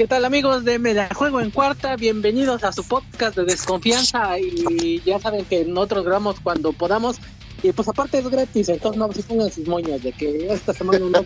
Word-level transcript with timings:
¿Qué 0.00 0.06
tal 0.06 0.24
amigos 0.24 0.64
de 0.64 1.08
Juego 1.14 1.42
en 1.42 1.50
Cuarta? 1.50 1.94
Bienvenidos 1.94 2.64
a 2.64 2.72
su 2.72 2.82
podcast 2.88 3.36
de 3.36 3.44
desconfianza 3.44 4.38
y 4.38 4.98
ya 5.04 5.20
saben 5.20 5.44
que 5.44 5.66
nosotros 5.66 6.06
grabamos 6.06 6.40
cuando 6.40 6.72
podamos 6.72 7.18
y 7.62 7.70
pues 7.72 7.86
aparte 7.86 8.18
es 8.18 8.28
gratis, 8.30 8.70
entonces 8.70 8.98
no 8.98 9.12
se 9.12 9.22
pongan 9.22 9.52
sus 9.52 9.68
moñas 9.68 10.02
de 10.02 10.12
que 10.12 10.50
esta 10.50 10.72
semana 10.72 11.00
no 11.00 11.18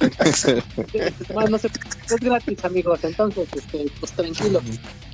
esta 0.00 1.24
semana 1.26 1.50
no 1.50 1.58
se 1.58 1.66
es 1.66 2.20
gratis 2.20 2.64
amigos, 2.64 3.00
entonces 3.02 3.48
este, 3.52 3.90
pues 3.98 4.12
tranquilo. 4.12 4.62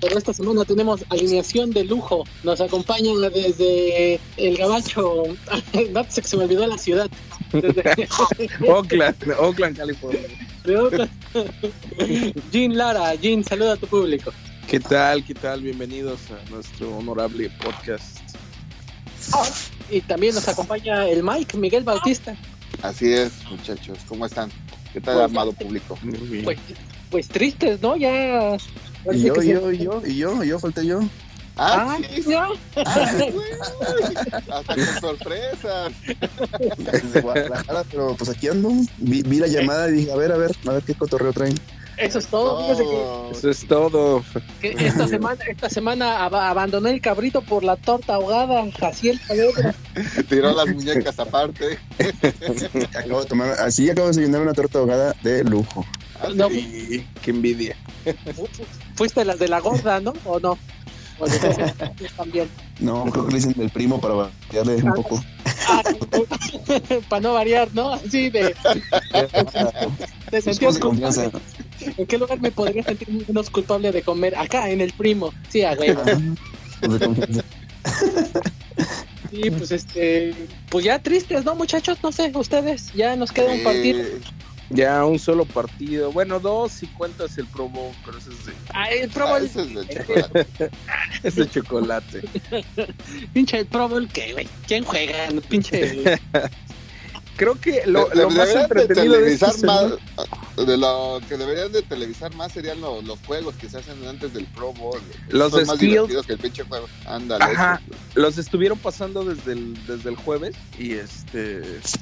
Pero 0.02 0.18
esta 0.18 0.34
semana 0.34 0.66
tenemos 0.66 1.06
alineación 1.08 1.70
de 1.70 1.84
lujo, 1.84 2.24
nos 2.44 2.60
acompañan 2.60 3.14
desde 3.32 4.20
el 4.36 4.58
gabacho, 4.58 5.22
no 5.92 6.04
se 6.10 6.36
me 6.36 6.44
olvidó 6.44 6.66
la 6.66 6.76
ciudad. 6.76 7.08
Oakland, 8.68 9.16
Oakland, 9.38 9.77
California. 9.77 10.29
Jean 12.52 12.77
Lara, 12.77 13.14
Jean, 13.14 13.45
saluda 13.45 13.74
a 13.74 13.77
tu 13.77 13.87
público. 13.87 14.33
¿Qué 14.69 14.80
tal? 14.80 15.24
¿Qué 15.24 15.34
tal? 15.34 15.62
Bienvenidos 15.62 16.20
a 16.30 16.50
nuestro 16.50 16.97
honorable 16.98 17.50
podcast. 17.62 18.20
Y 19.91 20.00
también 20.02 20.34
nos 20.34 20.48
acompaña 20.48 21.09
el 21.09 21.23
Mike, 21.23 21.56
Miguel 21.56 21.84
Bautista. 21.84 22.37
Así 22.83 23.12
es, 23.12 23.33
muchachos. 23.50 23.98
¿Cómo 24.09 24.27
están? 24.27 24.50
¿Qué 24.92 25.00
tal, 25.00 25.14
pues, 25.14 25.25
amado 25.30 25.52
público? 25.52 25.98
Pues, 26.45 26.59
pues, 27.11 27.28
tristes, 27.28 27.80
¿no? 27.80 27.97
Ya. 27.97 28.56
Y 29.12 29.23
yo, 29.23 29.34
yo, 29.36 29.73
y 29.73 29.78
yo, 29.78 30.02
y 30.05 30.16
yo, 30.16 30.45
y 30.45 30.48
yo, 30.48 30.59
falté 30.59 30.84
yo. 30.84 31.00
Ah, 31.59 31.96
ah 31.96 31.98
sí. 32.15 32.23
¿no? 32.28 32.52
hasta 34.52 34.74
con 34.74 35.01
sorpresas. 35.01 35.92
pero 37.91 38.14
pues 38.14 38.30
aquí 38.30 38.48
ando. 38.48 38.70
Vi, 38.98 39.23
vi, 39.23 39.38
la 39.38 39.47
llamada 39.47 39.88
y 39.88 39.92
dije, 39.92 40.12
a 40.12 40.16
ver, 40.16 40.33
a 40.33 40.37
ver, 40.37 40.55
a 40.66 40.73
ver 40.73 40.83
qué 40.83 40.95
cotorreo 40.95 41.33
traen. 41.33 41.55
Eso 41.97 42.19
es 42.19 42.27
todo. 42.27 43.33
Eso 43.33 43.50
es 43.50 43.66
todo. 43.66 44.23
esta 44.61 45.09
semana, 45.09 45.42
esta 45.48 45.70
semana 45.70 46.27
abandoné 46.27 46.91
el 46.91 47.00
cabrito 47.00 47.41
por 47.41 47.64
la 47.64 47.77
torta 47.77 48.17
ahogada. 48.17 48.64
Así 48.83 49.08
el 49.08 49.20
Tiró 50.28 50.55
las 50.55 50.67
muñecas 50.67 51.19
aparte. 51.19 51.78
acabo 52.95 53.20
de 53.20 53.27
tomar, 53.27 53.50
así 53.61 53.89
acabo 53.89 54.08
de 54.08 54.12
desayunar 54.12 54.42
una 54.42 54.52
torta 54.52 54.78
ahogada 54.78 55.14
de 55.23 55.42
lujo. 55.45 55.86
No, 56.34 56.48
qué 56.48 57.30
envidia. 57.30 57.77
Fuiste 58.95 59.25
las 59.25 59.39
de 59.39 59.48
la 59.48 59.61
gorda, 59.61 60.00
¿no? 60.00 60.12
¿O 60.25 60.39
no? 60.39 60.58
también. 62.17 62.48
No, 62.81 63.05
creo 63.05 63.27
que 63.27 63.31
le 63.33 63.36
dicen 63.36 63.53
del 63.55 63.70
primo 63.70 64.00
para 64.00 64.14
variarle 64.14 64.77
un 64.77 64.95
poco. 64.95 65.23
Ah, 65.69 65.83
para 67.08 67.20
no 67.20 67.34
variar, 67.34 67.69
¿no? 67.73 67.95
Así 67.95 68.31
de. 68.31 68.55
de 70.31 70.42
sentir 70.42 70.78
confianza. 70.78 71.31
¿En 71.97 72.06
qué 72.06 72.19
lugar 72.19 72.41
me 72.41 72.50
podría 72.50 72.83
sentir 72.83 73.08
menos 73.27 73.50
culpable 73.50 73.92
de 73.92 74.03
comer? 74.03 74.36
Acá, 74.36 74.70
en 74.70 74.81
el 74.81 74.92
primo. 74.92 75.33
Sí, 75.48 75.62
a 75.62 75.73
huevo. 75.73 76.03
Sí, 79.30 79.51
pues 79.51 79.73
este, 79.73 80.34
pues 80.70 80.84
ya 80.84 80.98
tristes, 80.98 81.45
¿no, 81.45 81.55
muchachos? 81.55 81.98
No 82.03 82.12
sé, 82.12 82.30
ustedes, 82.34 82.92
ya 82.95 83.17
nos 83.17 83.33
queda 83.33 83.53
un 83.53 83.62
partido. 83.62 84.05
Ya 84.70 85.05
un 85.05 85.19
solo 85.19 85.45
partido. 85.45 86.12
Bueno, 86.12 86.41
dos 86.41 86.72
si 86.72 86.86
cuentas 86.89 87.39
el 87.39 87.47
Pro 87.47 87.69
Bowl, 87.69 87.95
pero 88.05 88.19
ese 88.19 88.31
es 88.31 88.47
de... 88.47 88.53
Ah, 88.75 88.91
el 88.91 89.08
Pro 89.11 89.27
Bowl. 89.27 89.42
Ah, 89.42 89.45
ese 89.45 89.62
es 89.62 89.75
de 89.75 89.89
chocolate. 89.89 90.47
es 91.23 91.34
de 91.36 91.50
chocolate. 91.50 92.23
pinche 93.33 93.58
el 93.58 93.67
Pro 93.67 93.89
Bowl, 93.89 94.08
¿qué, 94.08 94.33
güey? 94.33 94.48
¿Quién 94.67 94.84
juega? 94.84 95.28
Pinche... 95.48 96.19
Creo 97.36 97.55
que 97.61 97.83
lo, 97.86 98.08
lo 98.14 98.31
más 98.31 98.48
entretenido 98.48 99.12
de, 99.12 99.36
televisar 99.36 99.64
más, 99.64 99.92
de 100.56 100.77
lo 100.78 101.20
que 101.28 101.36
deberían 101.36 101.70
de 101.70 101.83
televisar 101.83 102.34
más 102.34 102.53
serían 102.53 102.80
los, 102.80 103.05
los 103.05 103.19
juegos 103.27 103.55
que 103.56 103.69
se 103.69 103.77
hacen 103.77 104.06
antes 104.06 104.33
del 104.33 104.47
Pro 104.47 104.73
Bowl. 104.73 104.98
Los 105.28 105.53
Son 105.53 105.67
más 105.67 105.78
divertidos 105.78 106.25
que 106.25 106.33
el 106.33 106.39
pinche 106.39 106.64
juego. 106.64 106.89
Ándale. 107.05 107.45
Ajá. 107.45 107.83
los 108.14 108.39
estuvieron 108.39 108.78
pasando 108.78 109.23
desde 109.23 109.52
el, 109.52 109.86
desde 109.86 110.08
el 110.08 110.17
jueves 110.17 110.57
y 110.79 110.95
este 110.95 111.61
eso 111.61 111.98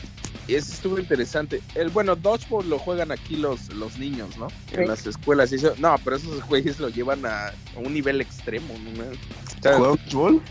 estuvo 0.48 0.98
interesante. 0.98 1.62
El 1.74 1.90
bueno, 1.90 2.16
dodgeball 2.16 2.68
lo 2.68 2.78
juegan 2.78 3.10
aquí 3.10 3.36
los, 3.36 3.72
los 3.74 3.98
niños, 3.98 4.36
¿no? 4.36 4.48
En 4.72 4.88
las 4.88 5.06
escuelas. 5.06 5.52
Y 5.52 5.56
eso, 5.56 5.74
no, 5.78 5.96
pero 6.04 6.16
esos 6.16 6.42
jueces 6.42 6.78
lo 6.78 6.88
llevan 6.88 7.24
a, 7.24 7.52
un 7.76 7.94
nivel 7.94 8.20
extremo, 8.20 8.74
¿no? 8.78 9.04
¿Dodgeball? 9.78 10.42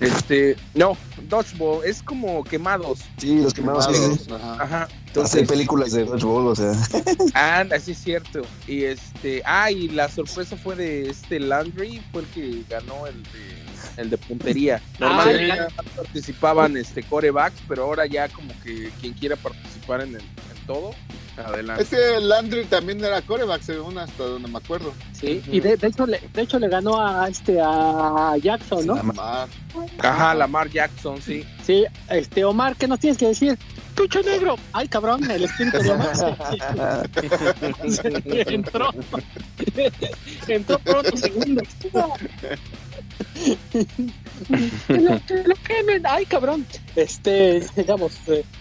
Este, 0.00 0.56
no, 0.74 0.96
dodgeball 1.28 1.84
es 1.84 2.02
como 2.02 2.44
quemados. 2.44 3.00
Sí, 3.16 3.40
los 3.40 3.54
quemados. 3.54 3.88
Ajá. 4.30 4.88
Entonces, 5.06 5.40
hay 5.40 5.46
películas 5.46 5.92
de 5.92 6.04
dodgeball, 6.04 6.48
o 6.48 6.54
sea. 6.54 6.72
Ah, 7.34 7.64
sí 7.80 7.92
es 7.92 7.98
cierto. 7.98 8.42
Y 8.66 8.84
este, 8.84 9.42
ah, 9.44 9.70
y 9.70 9.88
la 9.88 10.08
sorpresa 10.08 10.56
fue 10.56 10.76
de 10.76 11.10
este 11.10 11.40
Landry, 11.40 12.02
fue 12.12 12.22
el 12.22 12.28
que 12.28 12.64
ganó 12.68 13.06
el 13.06 13.22
de 13.22 13.67
el 13.98 14.10
de 14.10 14.18
puntería. 14.18 14.80
Normalmente 14.98 15.56
participaban 15.94 16.76
este 16.76 17.02
corebacks, 17.02 17.60
pero 17.68 17.84
ahora 17.84 18.06
ya 18.06 18.28
como 18.28 18.48
que 18.62 18.90
quien 19.00 19.12
quiera 19.12 19.36
participar 19.36 20.02
en, 20.02 20.14
el, 20.14 20.20
en 20.20 20.66
todo, 20.66 20.94
adelante. 21.36 21.82
Ese 21.82 22.20
Landry 22.20 22.64
también 22.64 23.04
era 23.04 23.20
coreback, 23.22 23.62
según 23.62 23.98
hasta 23.98 24.24
donde 24.24 24.48
me 24.48 24.58
acuerdo. 24.58 24.92
Sí, 25.12 25.42
y 25.50 25.60
de, 25.60 25.78
hecho 25.82 26.06
le, 26.06 26.20
de 26.32 26.42
hecho 26.42 26.58
le 26.58 26.68
ganó 26.68 27.04
a 27.04 27.28
este 27.28 27.58
a 27.60 28.34
Jackson, 28.40 28.86
¿no? 28.86 28.96
Lamar. 28.96 29.48
Ajá, 29.98 30.34
Lamar 30.34 30.70
Jackson, 30.70 31.20
sí. 31.20 31.44
Sí, 31.64 31.84
este 32.08 32.44
Omar, 32.44 32.76
¿qué 32.76 32.88
nos 32.88 33.00
tienes 33.00 33.18
que 33.18 33.26
decir? 33.26 33.58
¡Pinche 33.96 34.22
negro! 34.22 34.56
¡Ay, 34.72 34.86
cabrón! 34.86 35.28
El 35.28 35.44
espíritu 35.44 35.78
de 35.78 35.90
Omar. 35.90 36.14
entró. 38.46 38.90
entró 40.48 40.78
pronto 40.78 41.10
segundo. 44.86 45.20
Ay, 46.04 46.26
cabrón. 46.26 46.66
Este, 46.96 47.62
digamos, 47.76 48.12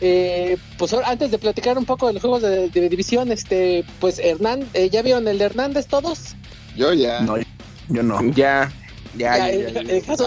eh, 0.02 0.58
pues 0.78 0.94
antes 0.94 1.32
de 1.32 1.38
platicar 1.38 1.78
un 1.78 1.86
poco 1.86 2.08
de 2.08 2.14
los 2.14 2.22
juegos 2.22 2.42
de, 2.42 2.70
división, 2.70 3.32
este, 3.32 3.86
pues 4.00 4.20
Hernán, 4.20 4.68
eh, 4.74 4.90
¿ya 4.90 5.02
vieron 5.02 5.28
el 5.28 5.38
de 5.38 5.46
Hernández 5.46 5.88
todos? 5.88 6.36
Yo 6.76 6.94
ya. 6.94 7.22
No, 7.22 7.38
yo 7.90 8.04
no. 8.04 8.22
Ya. 8.32 8.72
Ya, 9.16 9.50
el, 9.50 9.74
caso, 10.06 10.26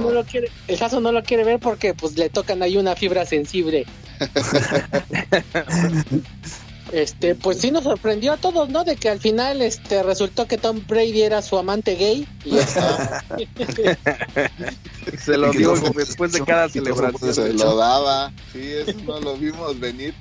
no, 0.00 0.10
lo 0.10 0.24
quiere, 0.24 0.50
el 0.66 0.78
caso 0.78 1.00
no 1.00 1.12
lo 1.12 1.22
quiere 1.22 1.44
ver 1.44 1.60
porque 1.60 1.94
pues 1.94 2.18
le 2.18 2.30
tocan 2.30 2.64
ahí 2.64 2.76
una 2.76 2.96
fibra 2.96 3.24
sensible. 3.26 3.86
Este, 6.92 7.34
pues 7.34 7.58
sí 7.58 7.70
nos 7.70 7.84
sorprendió 7.84 8.34
a 8.34 8.36
todos, 8.36 8.68
¿no? 8.68 8.84
De 8.84 8.96
que 8.96 9.08
al 9.08 9.18
final 9.18 9.62
este 9.62 10.02
resultó 10.02 10.46
que 10.46 10.58
Tom 10.58 10.82
Brady 10.86 11.22
era 11.22 11.40
su 11.40 11.56
amante 11.56 11.96
gay 11.96 12.28
y 12.44 12.50
se 15.18 15.38
lo 15.38 15.50
dio 15.52 15.72
después 15.96 16.32
de 16.32 16.44
cada 16.44 16.68
celebración. 16.68 17.34
Se 17.34 17.54
lo 17.54 17.76
daba, 17.76 18.30
sí, 18.52 18.60
eso 18.60 18.92
no 19.06 19.20
lo 19.20 19.38
vimos 19.38 19.80
venir. 19.80 20.14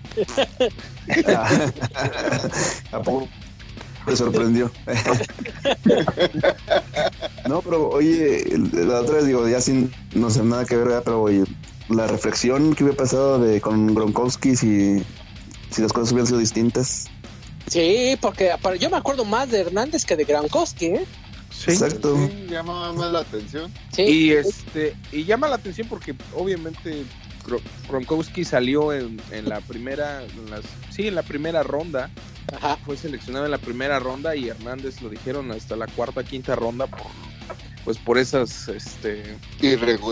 ¿A 2.93 2.99
poco? 3.03 3.27
Me 4.07 4.15
sorprendió. 4.15 4.71
no, 7.49 7.61
pero 7.61 7.89
oye, 7.89 8.45
la 8.71 9.01
otra 9.01 9.15
vez 9.15 9.25
digo, 9.25 9.45
ya 9.47 9.59
sin, 9.59 9.91
no 10.15 10.29
sé 10.29 10.41
nada 10.41 10.63
que 10.65 10.77
ver, 10.77 11.03
pero 11.03 11.21
oye, 11.21 11.43
la 11.89 12.07
reflexión 12.07 12.73
que 12.73 12.85
hubiera 12.85 12.97
pasado 12.97 13.39
de 13.39 13.59
con 13.59 13.93
Gronkowski 13.93 14.53
y 14.61 15.03
si 15.71 15.81
las 15.81 15.93
cosas 15.93 16.11
hubieran 16.11 16.27
sido 16.27 16.39
distintas. 16.39 17.07
Sí, 17.67 18.17
porque 18.21 18.51
yo 18.79 18.89
me 18.89 18.97
acuerdo 18.97 19.25
más 19.25 19.49
de 19.49 19.61
Hernández 19.61 20.05
que 20.05 20.15
de 20.15 20.25
Gronkowski, 20.25 20.87
¿eh? 20.87 21.05
Sí, 21.51 21.71
Exacto. 21.71 22.15
Sí, 22.15 22.47
llama 22.49 22.91
más 22.93 23.11
la 23.11 23.19
atención. 23.19 23.71
Sí. 23.91 24.03
Y 24.03 24.31
este 24.31 24.95
y 25.11 25.25
llama 25.25 25.47
la 25.47 25.55
atención 25.55 25.87
porque 25.87 26.15
obviamente 26.35 27.03
Gronkowski 27.87 28.45
salió 28.45 28.93
en, 28.93 29.21
en 29.31 29.47
la 29.47 29.61
primera, 29.61 30.23
en 30.23 30.49
las, 30.49 30.61
sí, 30.89 31.07
en 31.07 31.15
la 31.15 31.23
primera 31.23 31.63
ronda. 31.63 32.09
Ajá. 32.53 32.77
Fue 32.85 32.97
seleccionado 32.97 33.45
en 33.45 33.51
la 33.51 33.57
primera 33.57 33.99
ronda 33.99 34.35
y 34.35 34.49
Hernández 34.49 35.01
lo 35.01 35.09
dijeron 35.09 35.51
hasta 35.51 35.75
la 35.75 35.87
cuarta, 35.87 36.23
quinta 36.23 36.55
ronda 36.55 36.87
por 36.87 37.07
pues 37.83 37.97
por 37.97 38.17
esas 38.17 38.67
este 38.67 39.37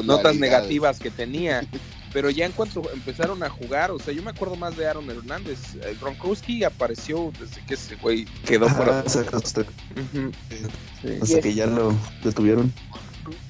notas 0.04 0.36
negativas 0.36 1.00
que 1.00 1.12
tenía. 1.12 1.66
pero 2.13 2.29
ya 2.29 2.45
en 2.45 2.51
cuanto 2.51 2.89
empezaron 2.91 3.44
a 3.44 3.50
jugar, 3.50 3.91
o 3.91 4.00
sea, 4.00 4.13
yo 4.13 4.23
me 4.23 4.31
acuerdo 4.31 4.56
más 4.56 4.75
de 4.75 4.88
Aaron 4.88 5.09
Hernández. 5.09 5.59
El 5.85 5.97
Gronkowski 5.97 6.63
apareció 6.63 7.31
desde 7.39 7.63
que 7.65 7.75
ese 7.75 7.95
güey 7.95 8.25
quedó 8.45 8.67
fuera. 8.69 9.00
Hasta, 9.00 9.65
que 11.41 11.53
ya 11.53 11.67
lo 11.67 11.94
detuvieron. 12.23 12.73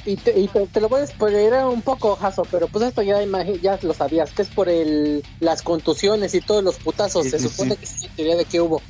Y 0.06 0.17
te, 0.17 0.33
lo 0.81 0.89
voy 0.89 1.01
a 1.01 1.07
spoiler 1.07 1.53
un 1.63 1.81
poco, 1.81 2.15
Jaso, 2.15 2.45
pero 2.51 2.67
pues 2.67 2.83
esto 2.85 3.01
ya, 3.01 3.23
ya 3.61 3.79
lo 3.81 3.94
sabías, 3.94 4.31
que 4.31 4.41
es 4.41 4.50
por 4.50 4.67
el, 4.67 5.23
las 5.39 5.61
contusiones 5.61 6.33
y 6.35 6.41
todos 6.41 6.63
los 6.63 6.75
putazos. 6.77 7.29
se 7.29 7.39
supone 7.39 7.77
que 7.77 7.85
es 7.85 8.03
la 8.03 8.09
teoría 8.09 8.35
de 8.35 8.45
que 8.45 8.59
hubo. 8.59 8.81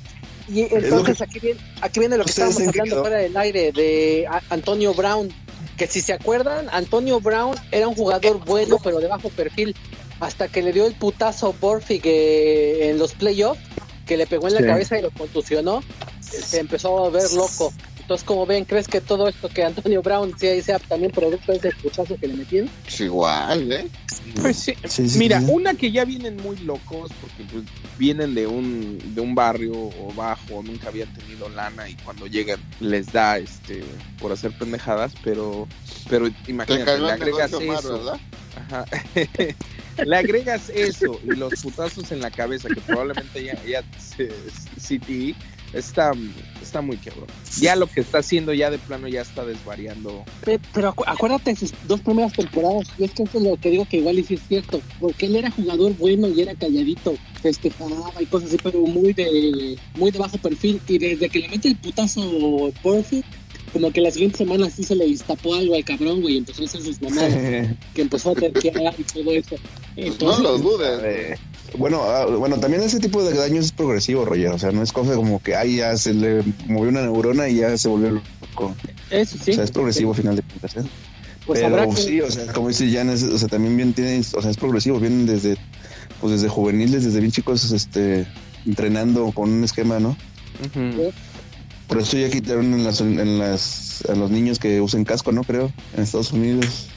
Y 0.47 0.61
entonces 0.73 1.21
aquí, 1.21 1.39
viene, 1.39 1.59
aquí 1.81 1.99
viene 1.99 2.17
lo 2.17 2.23
que 2.23 2.31
estábamos 2.31 2.59
hablando 2.67 3.01
fuera 3.01 3.17
del 3.17 3.37
aire 3.37 3.71
de 3.71 4.27
Antonio 4.49 4.95
Brown 4.95 5.31
que 5.79 5.87
si 5.87 6.01
se 6.01 6.11
acuerdan, 6.11 6.67
Antonio 6.73 7.21
Brown 7.21 7.55
era 7.71 7.87
un 7.87 7.95
jugador 7.95 8.43
bueno, 8.43 8.79
pero 8.83 8.99
de 8.99 9.07
bajo 9.07 9.29
perfil, 9.29 9.73
hasta 10.19 10.49
que 10.49 10.61
le 10.61 10.73
dio 10.73 10.85
el 10.85 10.93
putazo 10.93 11.53
Borfig 11.53 12.01
en 12.05 12.99
los 12.99 13.13
playoffs, 13.13 13.61
que 14.05 14.17
le 14.17 14.27
pegó 14.27 14.49
en 14.49 14.55
la 14.55 14.65
cabeza 14.65 14.99
y 14.99 15.01
lo 15.01 15.09
contusionó, 15.09 15.81
se 16.19 16.59
empezó 16.59 17.05
a 17.05 17.09
ver 17.09 17.31
loco. 17.31 17.71
Entonces, 18.09 18.25
como 18.25 18.47
ven, 18.47 18.65
¿crees 18.65 18.87
que 18.87 19.01
todo 19.01 19.27
esto 19.27 19.49
que 19.49 19.63
Antonio 19.63 20.01
Brown 20.01 20.35
sea, 20.35 20.59
sea 20.63 20.79
también 20.79 21.11
producto 21.11 21.51
de 21.51 21.59
ese 21.59 21.67
escuchazo 21.67 22.17
que 22.17 22.27
le 22.27 22.37
metieron? 22.37 22.67
Pues 22.85 23.01
igual, 23.01 23.71
¿eh? 23.71 23.87
Pues 24.41 24.57
sí. 24.57 25.03
Mira, 25.19 25.39
una 25.47 25.75
que 25.75 25.91
ya 25.91 26.05
vienen 26.05 26.37
muy 26.37 26.57
locos 26.57 27.11
porque 27.21 27.43
pues, 27.51 27.65
vienen 27.99 28.33
de 28.33 28.47
un, 28.47 28.97
de 29.13 29.21
un 29.21 29.35
barrio 29.35 29.73
o 29.75 30.11
bajo, 30.15 30.63
nunca 30.63 30.87
habían 30.87 31.13
tenido 31.13 31.49
lana 31.49 31.87
y 31.87 31.93
cuando 31.97 32.25
llegan 32.25 32.59
les 32.79 33.11
da 33.11 33.37
este 33.37 33.83
por 34.19 34.31
hacer 34.31 34.57
pendejadas, 34.57 35.13
pero 35.23 35.67
pero 36.09 36.27
imagínate, 36.47 36.97
le 36.97 37.11
agregas 37.11 37.53
eso. 37.53 38.17
Ajá. 38.55 38.85
le 40.03 40.15
agregas 40.15 40.69
eso 40.69 41.21
y 41.23 41.35
los 41.35 41.61
putazos 41.61 42.11
en 42.11 42.21
la 42.21 42.31
cabeza 42.31 42.69
que 42.69 42.81
probablemente 42.81 43.43
ya, 43.43 43.63
ya 43.63 43.83
City 44.79 45.35
está, 45.73 46.13
está 46.69 46.81
muy 46.81 46.97
cabrón. 46.97 47.27
Ya 47.59 47.75
lo 47.75 47.87
que 47.87 48.01
está 48.01 48.19
haciendo 48.19 48.53
ya 48.53 48.69
de 48.69 48.77
plano 48.77 49.07
ya 49.07 49.21
está 49.21 49.43
desvariando. 49.43 50.23
Pero, 50.73 50.93
acuérdate 51.05 51.55
sus 51.55 51.73
dos 51.87 51.99
primeras 52.01 52.33
temporadas, 52.33 52.87
y 52.97 53.05
es 53.05 53.11
que 53.11 53.23
eso 53.23 53.37
es 53.39 53.43
lo 53.43 53.57
que 53.57 53.71
digo 53.71 53.85
que 53.89 53.97
igual 53.97 54.23
sí 54.25 54.35
es 54.35 54.41
cierto, 54.47 54.81
porque 54.99 55.25
él 55.25 55.35
era 55.35 55.51
jugador 55.51 55.95
bueno 55.97 56.27
y 56.27 56.41
era 56.41 56.53
calladito, 56.55 57.15
festejaba 57.41 58.11
y 58.19 58.25
cosas 58.27 58.49
así, 58.49 58.57
pero 58.61 58.81
muy 58.81 59.13
de, 59.13 59.77
muy 59.95 60.11
de 60.11 60.19
bajo 60.19 60.37
perfil, 60.37 60.79
y 60.87 60.97
desde 60.97 61.29
que 61.29 61.39
le 61.39 61.49
mete 61.49 61.69
el 61.69 61.75
putazo 61.75 62.71
Perfect, 62.83 63.25
como 63.73 63.91
que 63.91 64.01
la 64.01 64.11
siguiente 64.11 64.37
semana 64.37 64.69
sí 64.69 64.83
se 64.83 64.95
le 64.95 65.07
destapó 65.07 65.55
algo 65.55 65.75
al 65.75 65.83
cabrón, 65.83 66.21
güey, 66.21 66.35
y 66.35 66.37
empezó 66.37 66.63
a 66.63 66.65
hacer 66.65 66.81
sus 66.81 67.01
mamadas, 67.01 67.33
que 67.93 68.01
empezó 68.01 68.31
a 68.31 68.35
terquear 68.35 68.93
y 68.97 69.03
todo 69.03 69.31
eso. 69.31 69.55
no 70.21 70.39
lo 70.39 70.57
dudes. 70.57 71.39
Bueno, 71.77 72.03
ah, 72.03 72.25
bueno, 72.25 72.59
también 72.59 72.83
ese 72.83 72.99
tipo 72.99 73.23
de 73.23 73.33
daños 73.35 73.65
es 73.65 73.71
progresivo, 73.71 74.25
Roger. 74.25 74.49
O 74.49 74.59
sea, 74.59 74.71
no 74.71 74.81
es 74.81 74.91
cosa 74.91 75.15
como 75.15 75.41
que 75.41 75.55
ahí 75.55 75.77
ya 75.77 75.95
se 75.97 76.13
le 76.13 76.43
movió 76.67 76.89
una 76.89 77.01
neurona 77.01 77.47
y 77.47 77.57
ya 77.57 77.77
se 77.77 77.87
volvió 77.87 78.11
loco. 78.11 78.75
Eso 79.09 79.37
sí. 79.41 79.51
O 79.51 79.53
sea, 79.55 79.63
es 79.63 79.71
progresivo 79.71 80.11
al 80.11 80.17
final 80.17 80.35
de 80.35 80.41
cuentas. 80.41 80.77
¿eh? 80.77 80.89
Pues 81.45 81.61
Pero 81.61 81.95
sí, 81.95 82.21
o 82.21 82.29
sea, 82.29 82.51
como 82.53 82.67
dice 82.67 82.91
Jan, 82.91 83.09
o 83.09 83.17
sea, 83.17 83.47
también 83.47 83.75
bien 83.75 83.93
tiene, 83.93 84.19
o 84.19 84.41
sea, 84.41 84.51
es 84.51 84.57
progresivo, 84.57 84.99
vienen 84.99 85.25
desde, 85.25 85.57
pues 86.21 86.33
desde 86.33 86.47
juveniles, 86.47 87.05
desde 87.05 87.19
bien 87.19 87.31
chicos, 87.31 87.71
este, 87.71 88.27
entrenando 88.65 89.31
con 89.31 89.49
un 89.49 89.63
esquema, 89.63 89.99
¿no? 89.99 90.15
Por 91.87 91.99
eso 91.99 92.17
ya 92.17 92.29
quitaron 92.29 92.71
en 92.73 92.83
las, 92.83 93.01
en 93.01 93.39
las, 93.39 94.03
a 94.07 94.13
los 94.13 94.29
niños 94.29 94.59
que 94.59 94.79
usen 94.79 95.05
casco, 95.05 95.31
¿no? 95.31 95.43
Creo, 95.43 95.71
en 95.95 96.03
Estados 96.03 96.31
Unidos. 96.33 96.87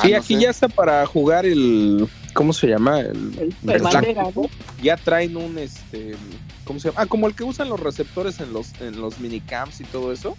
Sí, 0.00 0.14
ah, 0.14 0.18
aquí 0.18 0.38
ya 0.38 0.48
está 0.48 0.68
para 0.68 1.04
jugar 1.04 1.44
el 1.44 2.08
¿cómo 2.32 2.52
se 2.52 2.68
llama? 2.68 3.00
El, 3.00 3.54
el, 3.66 3.82
Ya 4.82 4.96
traen 4.96 5.36
un 5.36 5.58
este 5.58 6.14
¿cómo 6.64 6.78
se 6.78 6.88
llama? 6.88 7.02
Ah, 7.02 7.06
como 7.06 7.26
el 7.26 7.34
que 7.34 7.44
usan 7.44 7.68
los 7.68 7.80
receptores 7.80 8.40
en 8.40 8.52
los 8.52 8.80
en 8.80 9.00
los 9.00 9.18
minicamps 9.18 9.80
y 9.80 9.84
todo 9.84 10.12
eso, 10.12 10.36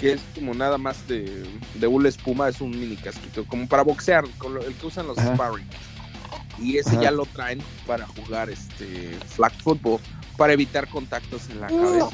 que 0.00 0.12
es 0.12 0.20
como 0.34 0.54
nada 0.54 0.78
más 0.78 1.06
de, 1.08 1.44
de 1.74 1.86
una 1.86 2.08
espuma, 2.08 2.48
es 2.48 2.60
un 2.60 2.70
mini 2.70 2.96
casquito, 2.96 3.44
como 3.46 3.66
para 3.66 3.82
boxear, 3.82 4.24
el 4.24 4.74
que 4.74 4.86
usan 4.86 5.06
los 5.06 5.16
sparring. 5.18 5.66
Y 6.58 6.76
ese 6.76 7.00
ya 7.00 7.10
lo 7.10 7.24
traen 7.26 7.60
para 7.86 8.06
jugar 8.06 8.50
este 8.50 9.18
flag 9.26 9.52
football 9.62 9.98
para 10.36 10.52
evitar 10.52 10.88
contactos 10.88 11.48
en 11.50 11.60
la 11.60 11.68
cabeza. 11.68 12.10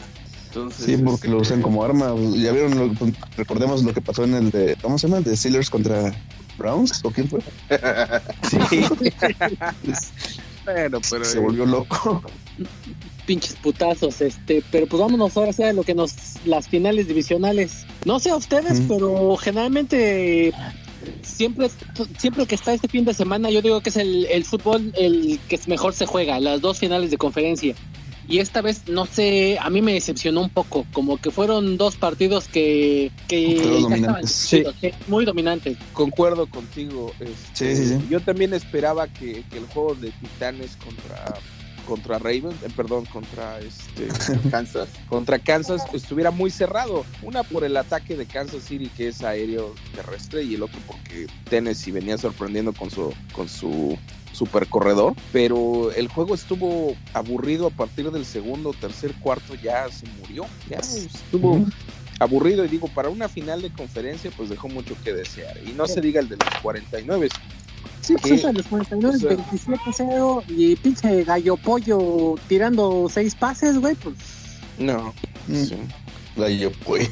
Entonces, 0.46 0.86
sí, 0.86 0.96
porque 0.96 1.28
lo 1.28 1.38
usan 1.38 1.58
este, 1.58 1.62
como 1.62 1.84
arma. 1.84 2.14
Ya 2.34 2.52
vieron, 2.52 2.96
recordemos 3.36 3.82
lo 3.82 3.92
que 3.92 4.00
pasó 4.00 4.24
en 4.24 4.34
el 4.34 4.50
de, 4.50 4.76
¿cómo 4.80 4.98
se 4.98 5.08
llama? 5.08 5.20
De 5.20 5.36
Steelers 5.36 5.68
contra 5.68 6.14
Browns 6.56 7.00
o 7.04 7.10
quién 7.10 7.28
fue? 7.28 7.40
sí. 8.48 8.84
pero 10.66 11.00
se 11.02 11.38
volvió 11.38 11.64
loco. 11.64 12.22
Pinches 13.26 13.54
putazos, 13.56 14.20
este, 14.20 14.62
pero 14.70 14.86
pues 14.86 15.00
vámonos 15.00 15.36
ahora 15.36 15.52
a 15.68 15.72
lo 15.72 15.82
que 15.82 15.94
nos 15.94 16.14
las 16.44 16.68
finales 16.68 17.08
divisionales. 17.08 17.86
No 18.04 18.18
sé 18.20 18.30
a 18.30 18.36
ustedes, 18.36 18.82
pero 18.88 19.36
generalmente 19.36 20.52
siempre 21.22 21.70
siempre 22.18 22.46
que 22.46 22.54
está 22.54 22.72
este 22.72 22.88
fin 22.88 23.04
de 23.04 23.14
semana 23.14 23.50
yo 23.50 23.62
digo 23.62 23.80
que 23.80 23.90
es 23.90 23.96
el, 23.96 24.26
el 24.26 24.44
fútbol 24.44 24.92
el 24.96 25.38
que 25.48 25.60
mejor 25.66 25.94
se 25.94 26.06
juega, 26.06 26.40
las 26.40 26.60
dos 26.60 26.78
finales 26.78 27.10
de 27.10 27.18
conferencia 27.18 27.76
y 28.28 28.38
esta 28.38 28.60
vez 28.60 28.88
no 28.88 29.06
sé, 29.06 29.58
a 29.60 29.70
mí 29.70 29.82
me 29.82 29.92
decepcionó 29.92 30.42
un 30.42 30.50
poco, 30.50 30.86
como 30.92 31.18
que 31.18 31.30
fueron 31.30 31.76
dos 31.76 31.96
partidos 31.96 32.48
que, 32.48 33.12
que 33.28 33.82
sí. 34.24 34.64
muy 35.06 35.24
dominantes. 35.24 35.78
Concuerdo 35.92 36.46
contigo. 36.46 37.12
Este, 37.20 37.98
yo 38.08 38.20
también 38.20 38.54
esperaba 38.54 39.06
que, 39.08 39.44
el 39.52 39.66
juego 39.72 39.94
de 39.94 40.10
Titanes 40.10 40.76
contra 40.76 41.34
contra 41.86 42.18
Ravens, 42.18 42.56
eh, 42.64 42.68
perdón, 42.74 43.04
contra 43.04 43.60
este 43.60 44.08
Kansas, 44.50 44.88
contra 45.08 45.38
Kansas 45.38 45.82
estuviera 45.92 46.32
muy 46.32 46.50
cerrado. 46.50 47.04
Una 47.22 47.44
por 47.44 47.62
el 47.62 47.76
ataque 47.76 48.16
de 48.16 48.26
Kansas 48.26 48.64
City 48.64 48.90
que 48.96 49.08
es 49.08 49.22
aéreo 49.22 49.72
terrestre 49.94 50.42
y 50.42 50.54
el 50.54 50.64
otro 50.64 50.80
porque 50.84 51.28
Tennessee 51.48 51.92
venía 51.92 52.18
sorprendiendo 52.18 52.72
con 52.72 52.90
su 52.90 53.14
con 53.32 53.48
su 53.48 53.96
super 54.36 54.66
corredor, 54.66 55.14
pero 55.32 55.90
el 55.92 56.08
juego 56.08 56.34
estuvo 56.34 56.94
aburrido 57.14 57.68
a 57.68 57.70
partir 57.70 58.10
del 58.10 58.26
segundo, 58.26 58.74
tercer, 58.74 59.14
cuarto, 59.14 59.54
ya 59.54 59.88
se 59.90 60.06
murió, 60.20 60.44
ya 60.68 60.76
estuvo 60.78 61.64
aburrido 62.20 62.64
y 62.64 62.68
digo, 62.68 62.88
para 62.88 63.08
una 63.08 63.28
final 63.28 63.62
de 63.62 63.72
conferencia 63.72 64.30
pues 64.36 64.50
dejó 64.50 64.68
mucho 64.68 64.94
que 65.02 65.14
desear 65.14 65.56
y 65.66 65.72
no 65.72 65.86
se 65.86 66.02
diga 66.02 66.20
el 66.20 66.28
de 66.28 66.36
los 66.36 66.48
49. 66.62 67.28
Sí, 68.02 68.14
pues 68.20 68.44
a 68.44 68.52
los 68.52 68.66
49, 68.66 69.38
27-0 69.50 70.44
y 70.48 70.76
pinche 70.76 71.24
gallo 71.24 71.56
pollo 71.56 72.34
tirando 72.46 73.08
seis 73.10 73.34
pases, 73.34 73.78
güey, 73.78 73.94
pues... 73.96 74.14
No. 74.78 75.14
Mm. 75.48 75.64
Gallo 76.36 76.70
pollo. 76.84 77.08